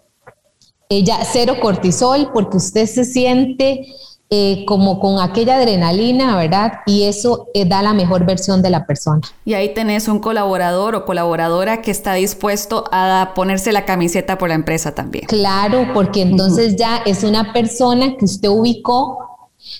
ella 0.87 1.17
cero 1.23 1.55
cortisol, 1.59 2.29
porque 2.31 2.57
usted 2.57 2.85
se 2.85 3.05
siente 3.05 3.87
eh, 4.31 4.63
como 4.67 4.99
con 4.99 5.19
aquella 5.19 5.57
adrenalina, 5.57 6.37
¿verdad? 6.37 6.73
Y 6.85 7.05
eso 7.05 7.47
eh, 7.55 7.65
da 7.65 7.81
la 7.81 7.93
mejor 7.93 8.27
versión 8.27 8.61
de 8.61 8.69
la 8.69 8.85
persona. 8.85 9.21
Y 9.43 9.55
ahí 9.55 9.73
tenés 9.73 10.07
un 10.07 10.19
colaborador 10.19 10.93
o 10.93 11.05
colaboradora 11.05 11.81
que 11.81 11.89
está 11.89 12.13
dispuesto 12.13 12.83
a 12.91 13.31
ponerse 13.33 13.71
la 13.71 13.85
camiseta 13.85 14.37
por 14.37 14.49
la 14.49 14.55
empresa 14.55 14.93
también. 14.93 15.25
Claro, 15.25 15.87
porque 15.95 16.21
entonces 16.21 16.75
ya 16.75 16.97
es 17.07 17.23
una 17.23 17.53
persona 17.53 18.17
que 18.17 18.25
usted 18.25 18.49
ubicó 18.49 19.17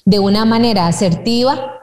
de 0.05 0.17
una 0.17 0.45
manera 0.45 0.87
asertiva 0.87 1.75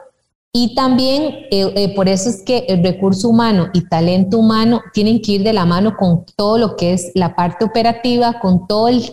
y 0.51 0.75
también 0.75 1.45
eh, 1.51 1.71
eh, 1.75 1.95
por 1.95 2.09
eso 2.09 2.29
es 2.29 2.41
que 2.41 2.65
el 2.67 2.83
recurso 2.83 3.29
humano 3.29 3.69
y 3.73 3.87
talento 3.87 4.39
humano 4.39 4.81
tienen 4.91 5.21
que 5.21 5.33
ir 5.33 5.43
de 5.43 5.53
la 5.53 5.65
mano 5.65 5.95
con 5.95 6.25
todo 6.35 6.57
lo 6.57 6.75
que 6.75 6.93
es 6.93 7.11
la 7.13 7.35
parte 7.35 7.63
operativa, 7.63 8.39
con 8.39 8.67
todo 8.67 8.87
el, 8.87 9.03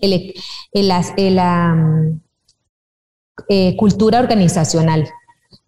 la 0.72 1.04
eh, 3.48 3.76
cultura 3.76 4.20
organizacional. 4.20 5.08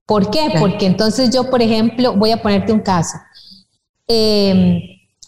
¿Por 0.07 0.31
qué? 0.31 0.55
Porque 0.61 0.87
entonces 0.87 1.31
yo, 1.31 1.51
por 1.51 1.61
ejemplo, 1.61 2.15
voy 2.15 2.31
a 2.31 2.41
ponerte 2.41 2.73
un 2.73 2.81
caso. 2.81 3.19
Em, 4.07 4.81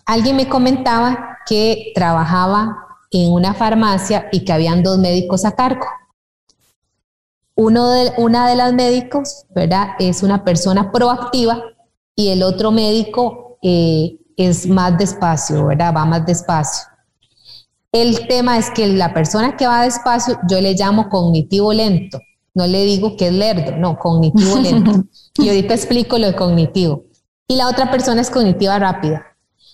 alguien 0.07 0.37
me 0.37 0.49
comentaba 0.49 1.39
que 1.47 1.93
trabajaba 1.95 2.77
en 3.11 3.33
una 3.33 3.55
farmacia 3.55 4.29
y 4.31 4.45
que 4.45 4.53
habían 4.53 4.83
dos 4.83 4.99
médicos 4.99 5.45
a 5.45 5.53
cargo. 5.53 5.87
Uno 7.57 7.91
de, 7.91 8.13
una 8.19 8.49
de 8.49 8.55
las 8.55 8.73
médicos, 8.73 9.47
¿verdad? 9.51 9.91
Es 9.99 10.23
una 10.23 10.45
persona 10.45 10.93
proactiva 10.93 11.61
y 12.15 12.29
el 12.29 12.45
otro 12.45 12.71
médico 12.71 13.59
eh, 13.63 14.19
es 14.37 14.69
más 14.69 14.97
despacio, 14.97 15.67
¿verdad? 15.67 15.93
Va 15.97 16.05
más 16.05 16.25
despacio. 16.25 16.87
El 17.91 18.29
tema 18.29 18.59
es 18.59 18.71
que 18.71 18.87
la 18.87 19.13
persona 19.13 19.57
que 19.57 19.67
va 19.67 19.83
despacio, 19.83 20.39
yo 20.49 20.61
le 20.61 20.75
llamo 20.75 21.09
cognitivo 21.09 21.73
lento. 21.73 22.21
No 22.55 22.67
le 22.67 22.85
digo 22.85 23.17
que 23.17 23.29
es 23.29 23.33
lerdo, 23.33 23.77
no, 23.77 23.99
cognitivo 23.99 24.59
lento. 24.63 25.05
y 25.37 25.49
ahorita 25.49 25.75
explico 25.75 26.19
lo 26.19 26.27
de 26.29 26.37
cognitivo. 26.37 27.05
Y 27.47 27.57
la 27.57 27.69
otra 27.69 27.91
persona 27.91 28.21
es 28.21 28.31
cognitiva 28.31 28.79
rápida. 28.79 29.25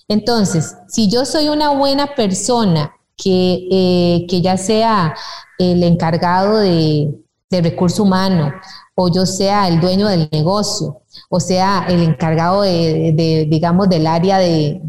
Entonces, 0.07 0.77
si 0.87 1.09
yo 1.09 1.25
soy 1.25 1.49
una 1.49 1.69
buena 1.71 2.15
persona 2.15 2.93
que, 3.17 3.67
eh, 3.71 4.25
que 4.29 4.41
ya 4.41 4.57
sea 4.57 5.15
el 5.57 5.83
encargado 5.83 6.57
de, 6.57 7.13
de 7.49 7.61
recurso 7.61 8.03
humano, 8.03 8.53
o 8.95 9.11
yo 9.11 9.25
sea 9.25 9.67
el 9.67 9.81
dueño 9.81 10.07
del 10.07 10.29
negocio, 10.31 11.01
o 11.29 11.39
sea 11.39 11.85
el 11.89 12.01
encargado 12.01 12.61
de, 12.61 13.45
digamos, 13.49 13.89
del 13.89 14.07
área 14.07 14.37
de, 14.37 14.79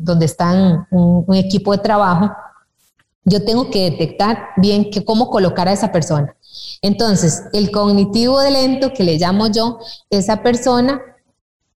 donde 0.00 0.26
están 0.26 0.86
un, 0.90 1.34
equipo 1.34 1.72
de 1.72 1.78
trabajo, 1.78 2.30
yo 3.24 3.44
tengo 3.44 3.70
que 3.70 3.90
detectar 3.90 4.48
bien 4.56 4.90
que, 4.90 5.04
cómo 5.04 5.30
colocar 5.30 5.68
a 5.68 5.72
esa 5.72 5.92
persona. 5.92 6.34
Entonces, 6.82 7.42
el 7.52 7.70
cognitivo 7.70 8.40
de 8.40 8.50
lento 8.50 8.92
que 8.92 9.04
le 9.04 9.18
llamo 9.18 9.46
yo, 9.48 9.78
esa 10.08 10.42
persona 10.42 11.00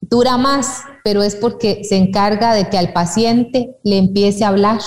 dura 0.00 0.36
más, 0.36 0.82
pero 1.02 1.22
es 1.22 1.36
porque 1.36 1.82
se 1.84 1.96
encarga 1.96 2.54
de 2.54 2.68
que 2.68 2.78
al 2.78 2.92
paciente 2.92 3.76
le 3.82 3.98
empiece 3.98 4.44
a 4.44 4.48
hablar. 4.48 4.80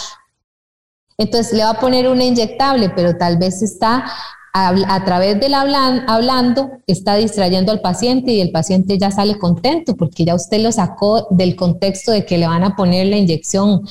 Entonces 1.18 1.54
le 1.54 1.64
va 1.64 1.72
a 1.72 1.80
poner 1.80 2.08
una 2.08 2.24
inyectable, 2.24 2.90
pero 2.90 3.18
tal 3.18 3.38
vez 3.38 3.62
está 3.62 4.06
a, 4.54 5.06
través 5.06 5.40
del 5.40 5.54
hablan, 5.54 6.04
hablando, 6.08 6.72
está 6.88 7.16
distrayendo 7.16 7.72
al 7.72 7.82
paciente 7.82 8.32
y 8.32 8.42
el 8.42 8.52
paciente 8.52 8.98
ya 8.98 9.12
sale 9.12 9.38
contento 9.38 9.96
porque 9.96 10.26
ya 10.26 10.34
usted 10.34 10.62
lo 10.62 10.72
sacó 10.72 11.28
del 11.30 11.56
contexto 11.56 12.12
de 12.12 12.26
que 12.26 12.38
le 12.38 12.48
van 12.48 12.64
a 12.64 12.76
poner 12.76 13.08
la 13.08 13.18
inyección, 13.18 13.84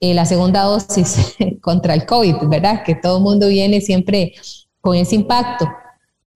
eh, 0.00 0.14
la 0.14 0.24
segunda 0.26 0.62
dosis 0.62 1.36
contra 1.60 1.94
el 1.94 2.06
COVID, 2.06 2.36
¿verdad? 2.48 2.82
Que 2.84 2.94
todo 2.94 3.18
el 3.18 3.22
mundo 3.22 3.48
viene 3.48 3.80
siempre 3.80 4.34
con 4.80 4.96
ese 4.96 5.14
impacto. 5.14 5.66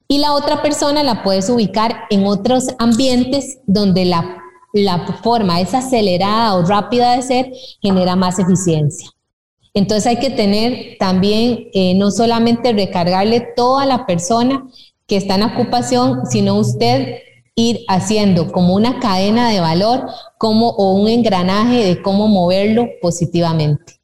Y 0.08 0.18
la 0.18 0.32
otra 0.32 0.62
persona 0.62 1.02
la 1.02 1.22
puedes 1.22 1.50
ubicar 1.50 2.04
en 2.08 2.26
otros 2.26 2.68
ambientes 2.78 3.58
donde 3.66 4.06
la, 4.06 4.38
la 4.72 5.06
forma 5.22 5.60
es 5.60 5.74
acelerada 5.74 6.54
o 6.54 6.62
rápida 6.64 7.14
de 7.14 7.22
ser 7.22 7.52
genera 7.82 8.16
más 8.16 8.38
eficiencia. 8.38 9.10
Entonces 9.74 10.06
hay 10.06 10.16
que 10.16 10.30
tener 10.30 10.96
también, 10.98 11.68
eh, 11.74 11.94
no 11.94 12.10
solamente 12.10 12.72
recargarle 12.72 13.46
toda 13.54 13.84
la 13.84 14.06
persona 14.06 14.66
que 15.06 15.16
está 15.16 15.34
en 15.34 15.42
ocupación, 15.42 16.26
sino 16.26 16.56
usted 16.56 17.18
ir 17.58 17.84
haciendo 17.88 18.52
como 18.52 18.74
una 18.74 19.00
cadena 19.00 19.50
de 19.50 19.60
valor 19.60 20.06
como, 20.38 20.68
o 20.70 20.92
un 20.94 21.08
engranaje 21.08 21.84
de 21.84 22.02
cómo 22.02 22.28
moverlo 22.28 22.86
positivamente 23.02 23.97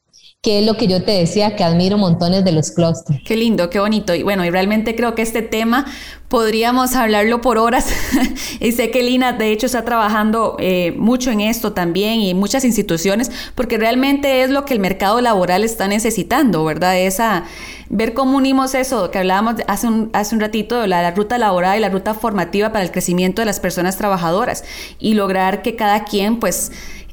que 0.44 0.58
es 0.58 0.66
lo 0.66 0.76
que 0.76 0.86
yo 0.86 1.02
te 1.02 1.12
decía 1.12 1.56
que 1.56 1.64
admiro 1.64 1.96
montones 1.96 2.44
de 2.44 2.52
los 2.52 2.70
clústeres. 2.70 3.22
Qué 3.24 3.34
lindo, 3.34 3.70
qué 3.70 3.80
bonito. 3.80 4.14
Y 4.14 4.22
bueno, 4.22 4.44
y 4.44 4.50
realmente 4.50 4.94
creo 4.94 5.14
que 5.14 5.22
este 5.22 5.40
tema 5.40 5.86
podríamos 6.28 6.94
hablarlo 6.96 7.40
por 7.40 7.56
horas. 7.56 7.86
y 8.60 8.72
sé 8.72 8.90
que 8.90 9.02
Lina, 9.02 9.32
de 9.32 9.52
hecho, 9.52 9.64
está 9.64 9.86
trabajando 9.86 10.56
eh, 10.60 10.92
mucho 10.98 11.30
en 11.30 11.40
esto 11.40 11.72
también 11.72 12.20
y 12.20 12.34
muchas 12.34 12.66
instituciones, 12.66 13.30
porque 13.54 13.78
realmente 13.78 14.42
es 14.42 14.50
lo 14.50 14.66
que 14.66 14.74
el 14.74 14.80
mercado 14.80 15.22
laboral 15.22 15.64
está 15.64 15.88
necesitando, 15.88 16.62
¿verdad? 16.62 16.98
Esa, 16.98 17.44
ver 17.88 18.12
cómo 18.12 18.36
unimos 18.36 18.74
eso 18.74 19.10
que 19.10 19.20
hablábamos 19.20 19.54
hace 19.66 19.86
un, 19.86 20.10
hace 20.12 20.34
un 20.34 20.42
ratito 20.42 20.78
de 20.78 20.88
la, 20.88 21.00
la 21.00 21.12
ruta 21.12 21.38
laboral 21.38 21.78
y 21.78 21.80
la 21.80 21.88
ruta 21.88 22.12
formativa 22.12 22.70
para 22.70 22.84
el 22.84 22.90
crecimiento 22.90 23.40
de 23.40 23.46
las 23.46 23.60
personas 23.60 23.96
trabajadoras 23.96 24.64
y 24.98 25.14
lograr 25.14 25.62
que 25.62 25.74
cada 25.74 26.04
quien, 26.04 26.38
pues, 26.38 26.70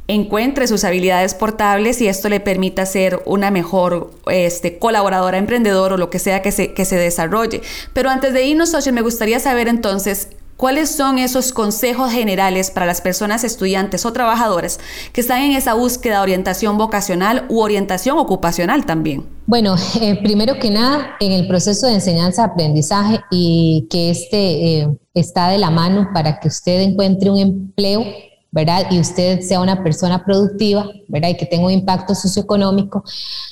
encuentre 0.07 0.67
sus 0.67 0.83
habilidades 0.83 1.33
portables 1.33 2.01
y 2.01 2.07
esto 2.07 2.27
le 2.29 2.39
permita 2.39 2.85
ser 2.85 3.21
una 3.25 3.51
mejor 3.51 4.11
este, 4.29 4.77
colaboradora, 4.77 5.37
emprendedor 5.37 5.93
o 5.93 5.97
lo 5.97 6.09
que 6.09 6.19
sea 6.19 6.41
que 6.41 6.51
se, 6.51 6.73
que 6.73 6.85
se 6.85 6.97
desarrolle. 6.97 7.61
Pero 7.93 8.09
antes 8.09 8.33
de 8.33 8.43
irnos, 8.45 8.73
Oye, 8.73 8.91
me 8.91 9.01
gustaría 9.01 9.39
saber 9.39 9.67
entonces 9.67 10.29
¿Cuáles 10.61 10.91
son 10.91 11.17
esos 11.17 11.53
consejos 11.53 12.11
generales 12.11 12.69
para 12.69 12.85
las 12.85 13.01
personas 13.01 13.43
estudiantes 13.43 14.05
o 14.05 14.13
trabajadoras 14.13 14.79
que 15.11 15.21
están 15.21 15.41
en 15.41 15.53
esa 15.53 15.73
búsqueda 15.73 16.17
de 16.17 16.21
orientación 16.21 16.77
vocacional 16.77 17.47
u 17.49 17.61
orientación 17.61 18.19
ocupacional 18.19 18.85
también? 18.85 19.25
Bueno, 19.47 19.75
eh, 19.99 20.19
primero 20.21 20.59
que 20.59 20.69
nada, 20.69 21.15
en 21.19 21.31
el 21.31 21.47
proceso 21.47 21.87
de 21.87 21.95
enseñanza-aprendizaje 21.95 23.21
y 23.31 23.87
que 23.89 24.11
este 24.11 24.81
eh, 24.81 24.87
está 25.15 25.49
de 25.49 25.57
la 25.57 25.71
mano 25.71 26.09
para 26.13 26.39
que 26.39 26.49
usted 26.49 26.79
encuentre 26.81 27.31
un 27.31 27.39
empleo 27.39 28.05
¿verdad? 28.51 28.87
Y 28.91 28.99
usted 28.99 29.39
sea 29.41 29.61
una 29.61 29.81
persona 29.81 30.23
productiva, 30.25 30.89
¿verdad? 31.07 31.29
Y 31.29 31.37
que 31.37 31.45
tenga 31.45 31.65
un 31.65 31.71
impacto 31.71 32.13
socioeconómico, 32.13 33.03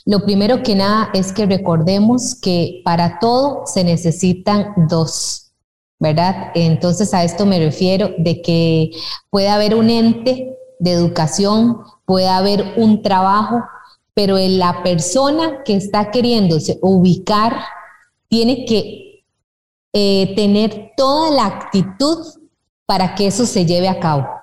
lo 0.05 0.25
primero 0.25 0.61
que 0.61 0.75
nada 0.75 1.09
es 1.13 1.31
que 1.31 1.45
recordemos 1.45 2.35
que 2.35 2.81
para 2.83 3.17
todo 3.19 3.63
se 3.65 3.83
necesitan 3.85 4.73
dos, 4.89 5.51
¿verdad? 5.99 6.51
Entonces 6.53 7.13
a 7.13 7.23
esto 7.23 7.45
me 7.45 7.59
refiero 7.59 8.11
de 8.17 8.41
que 8.41 8.91
puede 9.29 9.47
haber 9.47 9.73
un 9.75 9.89
ente 9.89 10.57
de 10.79 10.91
educación, 10.91 11.77
puede 12.05 12.27
haber 12.27 12.73
un 12.75 13.01
trabajo, 13.01 13.63
pero 14.13 14.37
la 14.37 14.83
persona 14.83 15.63
que 15.63 15.75
está 15.75 16.11
queriéndose 16.11 16.77
ubicar 16.81 17.55
tiene 18.27 18.65
que 18.65 19.23
eh, 19.93 20.33
tener 20.35 20.91
toda 20.97 21.31
la 21.31 21.45
actitud 21.45 22.25
para 22.85 23.15
que 23.15 23.27
eso 23.27 23.45
se 23.45 23.65
lleve 23.65 23.87
a 23.87 23.99
cabo. 23.99 24.38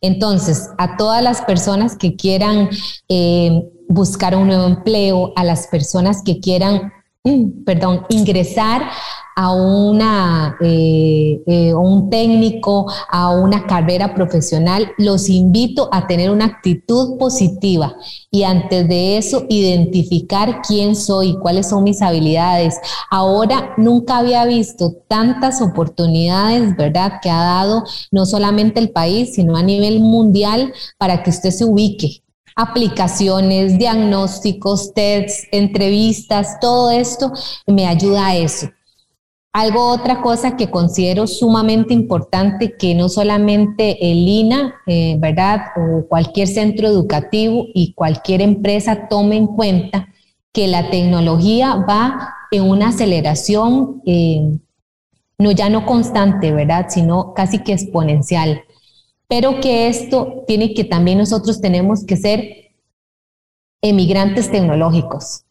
Entonces, 0.00 0.70
a 0.78 0.96
todas 0.96 1.22
las 1.22 1.42
personas 1.42 1.96
que 1.96 2.16
quieran 2.16 2.70
eh, 3.08 3.62
buscar 3.88 4.36
un 4.36 4.46
nuevo 4.46 4.66
empleo, 4.66 5.32
a 5.36 5.44
las 5.44 5.66
personas 5.66 6.22
que 6.22 6.40
quieran, 6.40 6.92
perdón, 7.64 8.06
ingresar 8.08 8.82
a 9.40 9.52
una, 9.52 10.56
eh, 10.60 11.40
eh, 11.46 11.72
un 11.72 12.10
técnico, 12.10 12.90
a 13.08 13.30
una 13.30 13.68
carrera 13.68 14.12
profesional, 14.12 14.90
los 14.98 15.28
invito 15.28 15.88
a 15.92 16.08
tener 16.08 16.32
una 16.32 16.46
actitud 16.46 17.16
positiva 17.18 17.94
y 18.32 18.42
antes 18.42 18.88
de 18.88 19.16
eso 19.16 19.44
identificar 19.48 20.60
quién 20.66 20.96
soy, 20.96 21.36
cuáles 21.38 21.68
son 21.68 21.84
mis 21.84 22.02
habilidades. 22.02 22.80
Ahora 23.12 23.74
nunca 23.76 24.18
había 24.18 24.44
visto 24.44 24.96
tantas 25.06 25.62
oportunidades, 25.62 26.76
¿verdad?, 26.76 27.20
que 27.22 27.30
ha 27.30 27.40
dado 27.40 27.84
no 28.10 28.26
solamente 28.26 28.80
el 28.80 28.90
país, 28.90 29.34
sino 29.34 29.56
a 29.56 29.62
nivel 29.62 30.00
mundial 30.00 30.72
para 30.98 31.22
que 31.22 31.30
usted 31.30 31.52
se 31.52 31.64
ubique 31.64 32.24
aplicaciones, 32.56 33.78
diagnósticos, 33.78 34.92
tests, 34.92 35.46
entrevistas, 35.52 36.58
todo 36.60 36.90
esto 36.90 37.30
me 37.68 37.86
ayuda 37.86 38.26
a 38.26 38.36
eso. 38.36 38.68
Algo, 39.58 39.88
otra 39.88 40.22
cosa 40.22 40.56
que 40.56 40.70
considero 40.70 41.26
sumamente 41.26 41.92
importante, 41.92 42.76
que 42.76 42.94
no 42.94 43.08
solamente 43.08 44.12
el 44.12 44.18
INA, 44.18 44.76
eh, 44.86 45.16
¿verdad? 45.18 45.72
O 45.76 46.06
cualquier 46.06 46.46
centro 46.46 46.86
educativo 46.86 47.66
y 47.74 47.92
cualquier 47.92 48.40
empresa 48.40 49.08
tome 49.08 49.36
en 49.36 49.48
cuenta 49.48 50.14
que 50.52 50.68
la 50.68 50.90
tecnología 50.90 51.74
va 51.74 52.36
en 52.52 52.70
una 52.70 52.90
aceleración, 52.90 54.00
eh, 54.06 54.60
no 55.38 55.50
ya 55.50 55.68
no 55.68 55.86
constante, 55.86 56.52
¿verdad? 56.52 56.86
Sino 56.88 57.34
casi 57.34 57.58
que 57.58 57.72
exponencial. 57.72 58.62
Pero 59.26 59.58
que 59.60 59.88
esto 59.88 60.44
tiene 60.46 60.72
que 60.72 60.84
también 60.84 61.18
nosotros 61.18 61.60
tenemos 61.60 62.06
que 62.06 62.16
ser 62.16 62.70
emigrantes 63.82 64.52
tecnológicos. 64.52 65.47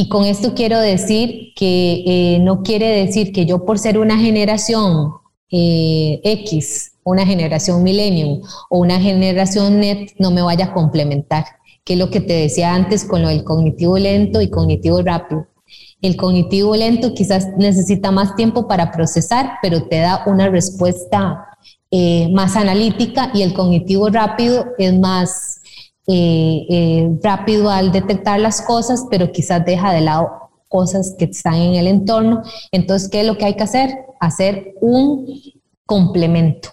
Y 0.00 0.08
con 0.08 0.24
esto 0.24 0.54
quiero 0.54 0.80
decir 0.80 1.52
que 1.54 2.04
eh, 2.06 2.38
no 2.40 2.62
quiere 2.62 3.04
decir 3.04 3.32
que 3.34 3.44
yo 3.44 3.66
por 3.66 3.78
ser 3.78 3.98
una 3.98 4.16
generación 4.16 5.12
eh, 5.50 6.22
X, 6.24 6.92
una 7.04 7.26
generación 7.26 7.82
millennium 7.82 8.40
o 8.70 8.78
una 8.78 8.98
generación 8.98 9.78
net 9.78 10.12
no 10.18 10.30
me 10.30 10.40
vaya 10.40 10.64
a 10.64 10.72
complementar, 10.72 11.44
que 11.84 11.92
es 11.92 11.98
lo 11.98 12.08
que 12.08 12.22
te 12.22 12.32
decía 12.32 12.74
antes 12.74 13.04
con 13.04 13.20
lo 13.20 13.28
del 13.28 13.44
cognitivo 13.44 13.98
lento 13.98 14.40
y 14.40 14.48
cognitivo 14.48 15.02
rápido. 15.02 15.48
El 16.00 16.16
cognitivo 16.16 16.74
lento 16.74 17.12
quizás 17.12 17.48
necesita 17.58 18.10
más 18.10 18.34
tiempo 18.36 18.66
para 18.66 18.92
procesar, 18.92 19.58
pero 19.60 19.82
te 19.82 19.98
da 19.98 20.22
una 20.24 20.48
respuesta 20.48 21.44
eh, 21.90 22.30
más 22.32 22.56
analítica 22.56 23.32
y 23.34 23.42
el 23.42 23.52
cognitivo 23.52 24.08
rápido 24.08 24.64
es 24.78 24.98
más 24.98 25.59
eh, 26.12 26.66
eh, 26.68 27.18
rápido 27.22 27.70
al 27.70 27.92
detectar 27.92 28.40
las 28.40 28.62
cosas, 28.62 29.06
pero 29.08 29.30
quizás 29.30 29.64
deja 29.64 29.92
de 29.92 30.00
lado 30.00 30.50
cosas 30.66 31.14
que 31.16 31.26
están 31.26 31.54
en 31.54 31.74
el 31.74 31.86
entorno. 31.86 32.42
Entonces, 32.72 33.08
¿qué 33.08 33.20
es 33.20 33.26
lo 33.26 33.38
que 33.38 33.44
hay 33.44 33.54
que 33.54 33.62
hacer? 33.62 33.90
Hacer 34.18 34.74
un 34.80 35.26
complemento 35.86 36.70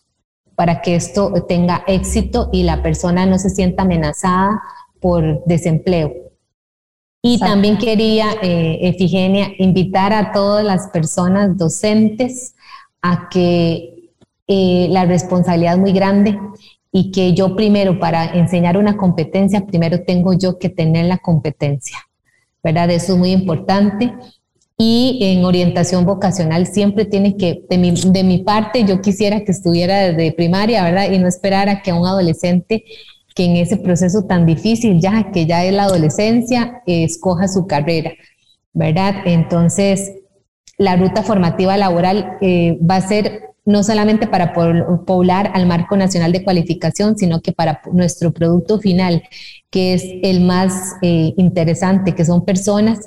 para 0.56 0.82
que 0.82 0.95
esto 0.95 1.32
tenga 1.47 1.84
éxito 1.86 2.50
y 2.52 2.63
la 2.63 2.82
persona 2.82 3.28
no 3.28 3.38
se 3.38 3.52
sienta 3.52 3.84
amenazada 3.84 4.60
por 5.00 5.43
desempleo. 5.45 6.13
Y 7.21 7.39
también 7.39 7.78
quería, 7.78 8.32
eh, 8.41 8.80
Efigenia, 8.82 9.52
invitar 9.60 10.13
a 10.13 10.32
todas 10.32 10.65
las 10.65 10.88
personas 10.88 11.58
docentes 11.58 12.56
a 13.04 13.30
que 13.30 14.12
eh, 14.47 14.88
la 14.89 15.06
responsabilidad 15.06 15.73
es 15.73 15.80
muy 15.80 15.91
grande 15.91 16.39
y 16.98 17.12
que 17.12 17.36
yo 17.36 17.56
primero 17.56 18.00
para 18.00 18.26
enseñar 18.26 18.76
una 18.76 18.98
competencia, 18.98 19.68
primero 19.68 20.02
tengo 20.02 20.34
yo 20.34 20.58
que 20.58 20.70
tener 20.70 21.06
la 21.06 21.20
competencia, 21.20 21.96
¿verdad? 22.64 22.90
Eso 22.90 23.14
es 23.14 23.20
muy 23.20 23.34
importante. 23.34 24.16
Y 24.80 25.20
en 25.22 25.46
orientación 25.46 26.06
vocacional 26.06 26.66
siempre 26.66 27.06
tiene 27.06 27.38
que, 27.38 27.62
de 27.70 27.78
mi, 27.78 27.92
de 27.92 28.24
mi 28.24 28.40
parte, 28.40 28.84
yo 28.84 29.00
quisiera 29.00 29.44
que 29.44 29.52
estuviera 29.52 30.08
desde 30.08 30.32
primaria, 30.32 30.84
¿verdad? 30.84 31.12
Y 31.12 31.20
no 31.20 31.28
esperar 31.28 31.70
a 31.70 31.84
que 31.84 31.94
un 31.94 32.04
adolescente 32.04 32.84
que 33.36 33.46
en 33.46 33.58
ese 33.58 33.78
proceso 33.78 34.24
tan 34.24 34.48
difícil, 34.48 35.00
ya 35.00 35.32
que 35.32 35.46
ya 35.46 35.64
es 35.66 35.74
la 35.74 35.84
adolescencia, 35.84 36.82
escoja 36.88 37.48
su 37.48 37.68
carrera, 37.68 38.14
¿verdad? 38.74 39.18
Entonces, 39.26 40.14
la 40.80 40.96
ruta 40.96 41.22
formativa 41.22 41.78
laboral 41.78 42.40
eh, 42.42 42.80
va 42.82 42.96
a 42.96 43.08
ser 43.08 43.52
no 43.68 43.84
solamente 43.84 44.28
para 44.28 44.54
poblar 44.54 45.52
al 45.54 45.68
marco 45.68 45.98
nacional 45.98 46.32
de 46.32 46.44
cualificación, 46.44 47.18
sino 47.18 47.42
que 47.42 47.52
para 47.52 47.82
nuestro 47.92 48.32
producto 48.32 48.80
final, 48.80 49.22
que 49.70 49.94
es 49.94 50.04
el 50.24 50.42
más 50.42 50.94
eh, 51.02 51.34
interesante, 51.38 52.16
que 52.16 52.26
son 52.26 52.46
personas 52.46 53.00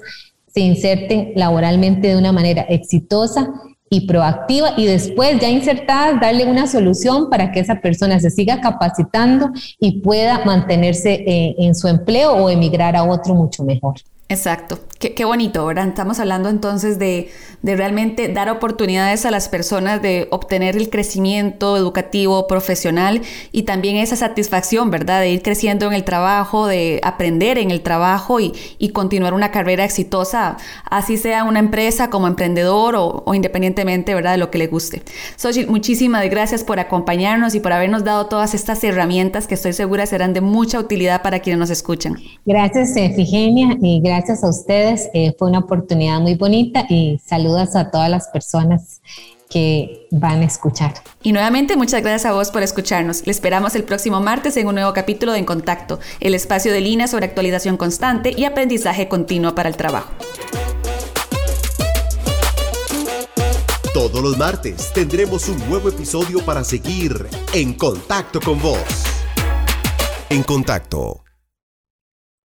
se 0.52 0.60
inserten 0.60 1.32
laboralmente 1.36 2.08
de 2.08 2.16
una 2.16 2.32
manera 2.32 2.62
exitosa 2.62 3.48
y 3.88 4.06
proactiva 4.06 4.74
y 4.76 4.86
después 4.86 5.40
ya 5.40 5.48
insertadas 5.48 6.20
darle 6.20 6.44
una 6.44 6.66
solución 6.66 7.30
para 7.30 7.52
que 7.52 7.60
esa 7.60 7.80
persona 7.80 8.20
se 8.20 8.30
siga 8.30 8.60
capacitando 8.60 9.50
y 9.78 10.00
pueda 10.00 10.44
mantenerse 10.44 11.14
eh, 11.26 11.54
en 11.58 11.74
su 11.74 11.88
empleo 11.88 12.32
o 12.32 12.50
emigrar 12.50 12.96
a 12.96 13.04
otro 13.04 13.34
mucho 13.34 13.64
mejor. 13.64 13.94
Exacto. 14.30 14.78
Qué, 15.00 15.24
bonito, 15.24 15.64
¿verdad? 15.64 15.88
Estamos 15.88 16.20
hablando 16.20 16.50
entonces 16.50 16.98
de, 16.98 17.30
realmente 17.62 18.28
dar 18.28 18.48
oportunidades 18.50 19.24
a 19.24 19.30
las 19.30 19.48
personas 19.48 20.02
de 20.02 20.28
obtener 20.30 20.76
el 20.76 20.90
crecimiento 20.90 21.76
educativo, 21.76 22.46
profesional 22.46 23.22
y 23.50 23.62
también 23.62 23.96
esa 23.96 24.14
satisfacción, 24.14 24.90
¿verdad? 24.90 25.22
De 25.22 25.30
ir 25.30 25.42
creciendo 25.42 25.86
en 25.86 25.94
el 25.94 26.04
trabajo, 26.04 26.66
de 26.66 27.00
aprender 27.02 27.58
en 27.58 27.70
el 27.70 27.80
trabajo 27.80 28.38
y, 28.40 28.52
continuar 28.92 29.34
una 29.34 29.50
carrera 29.50 29.84
exitosa, 29.84 30.58
así 30.84 31.16
sea 31.16 31.44
una 31.44 31.58
empresa 31.58 32.10
como 32.10 32.26
emprendedor 32.26 32.94
o, 32.96 33.34
independientemente, 33.34 34.14
¿verdad? 34.14 34.32
De 34.32 34.38
lo 34.38 34.50
que 34.50 34.58
le 34.58 34.68
guste. 34.68 35.02
Sochi, 35.34 35.66
muchísimas 35.66 36.28
gracias 36.30 36.62
por 36.62 36.78
acompañarnos 36.78 37.54
y 37.54 37.60
por 37.60 37.72
habernos 37.72 38.04
dado 38.04 38.26
todas 38.26 38.54
estas 38.54 38.84
herramientas 38.84 39.48
que 39.48 39.54
estoy 39.54 39.72
segura 39.72 40.06
serán 40.06 40.34
de 40.34 40.40
mucha 40.40 40.78
utilidad 40.78 41.22
para 41.22 41.40
quienes 41.40 41.58
nos 41.58 41.70
escuchan. 41.70 42.16
Gracias, 42.44 42.94
Efigenia, 42.96 43.76
y 43.80 44.00
gracias 44.20 44.44
a 44.44 44.50
ustedes 44.50 45.08
eh, 45.14 45.34
fue 45.38 45.48
una 45.48 45.60
oportunidad 45.60 46.20
muy 46.20 46.34
bonita 46.34 46.84
y 46.90 47.18
saludos 47.24 47.74
a 47.74 47.90
todas 47.90 48.10
las 48.10 48.28
personas 48.28 49.00
que 49.48 50.08
van 50.10 50.42
a 50.42 50.44
escuchar. 50.44 50.92
Y 51.22 51.32
nuevamente 51.32 51.74
muchas 51.74 52.02
gracias 52.02 52.26
a 52.26 52.34
vos 52.34 52.50
por 52.50 52.62
escucharnos. 52.62 53.24
Le 53.24 53.32
esperamos 53.32 53.74
el 53.74 53.84
próximo 53.84 54.20
martes 54.20 54.58
en 54.58 54.66
un 54.66 54.74
nuevo 54.74 54.92
capítulo 54.92 55.32
de 55.32 55.38
En 55.38 55.46
Contacto, 55.46 55.98
el 56.20 56.34
espacio 56.34 56.70
de 56.70 56.82
Lina 56.82 57.08
sobre 57.08 57.24
actualización 57.26 57.78
constante 57.78 58.34
y 58.36 58.44
aprendizaje 58.44 59.08
continuo 59.08 59.54
para 59.54 59.70
el 59.70 59.76
trabajo. 59.76 60.10
Todos 63.94 64.22
los 64.22 64.36
martes 64.36 64.92
tendremos 64.92 65.48
un 65.48 65.58
nuevo 65.66 65.88
episodio 65.88 66.44
para 66.44 66.62
seguir 66.62 67.26
en 67.54 67.72
contacto 67.72 68.38
con 68.40 68.60
vos. 68.60 68.78
En 70.28 70.42
contacto 70.42 71.22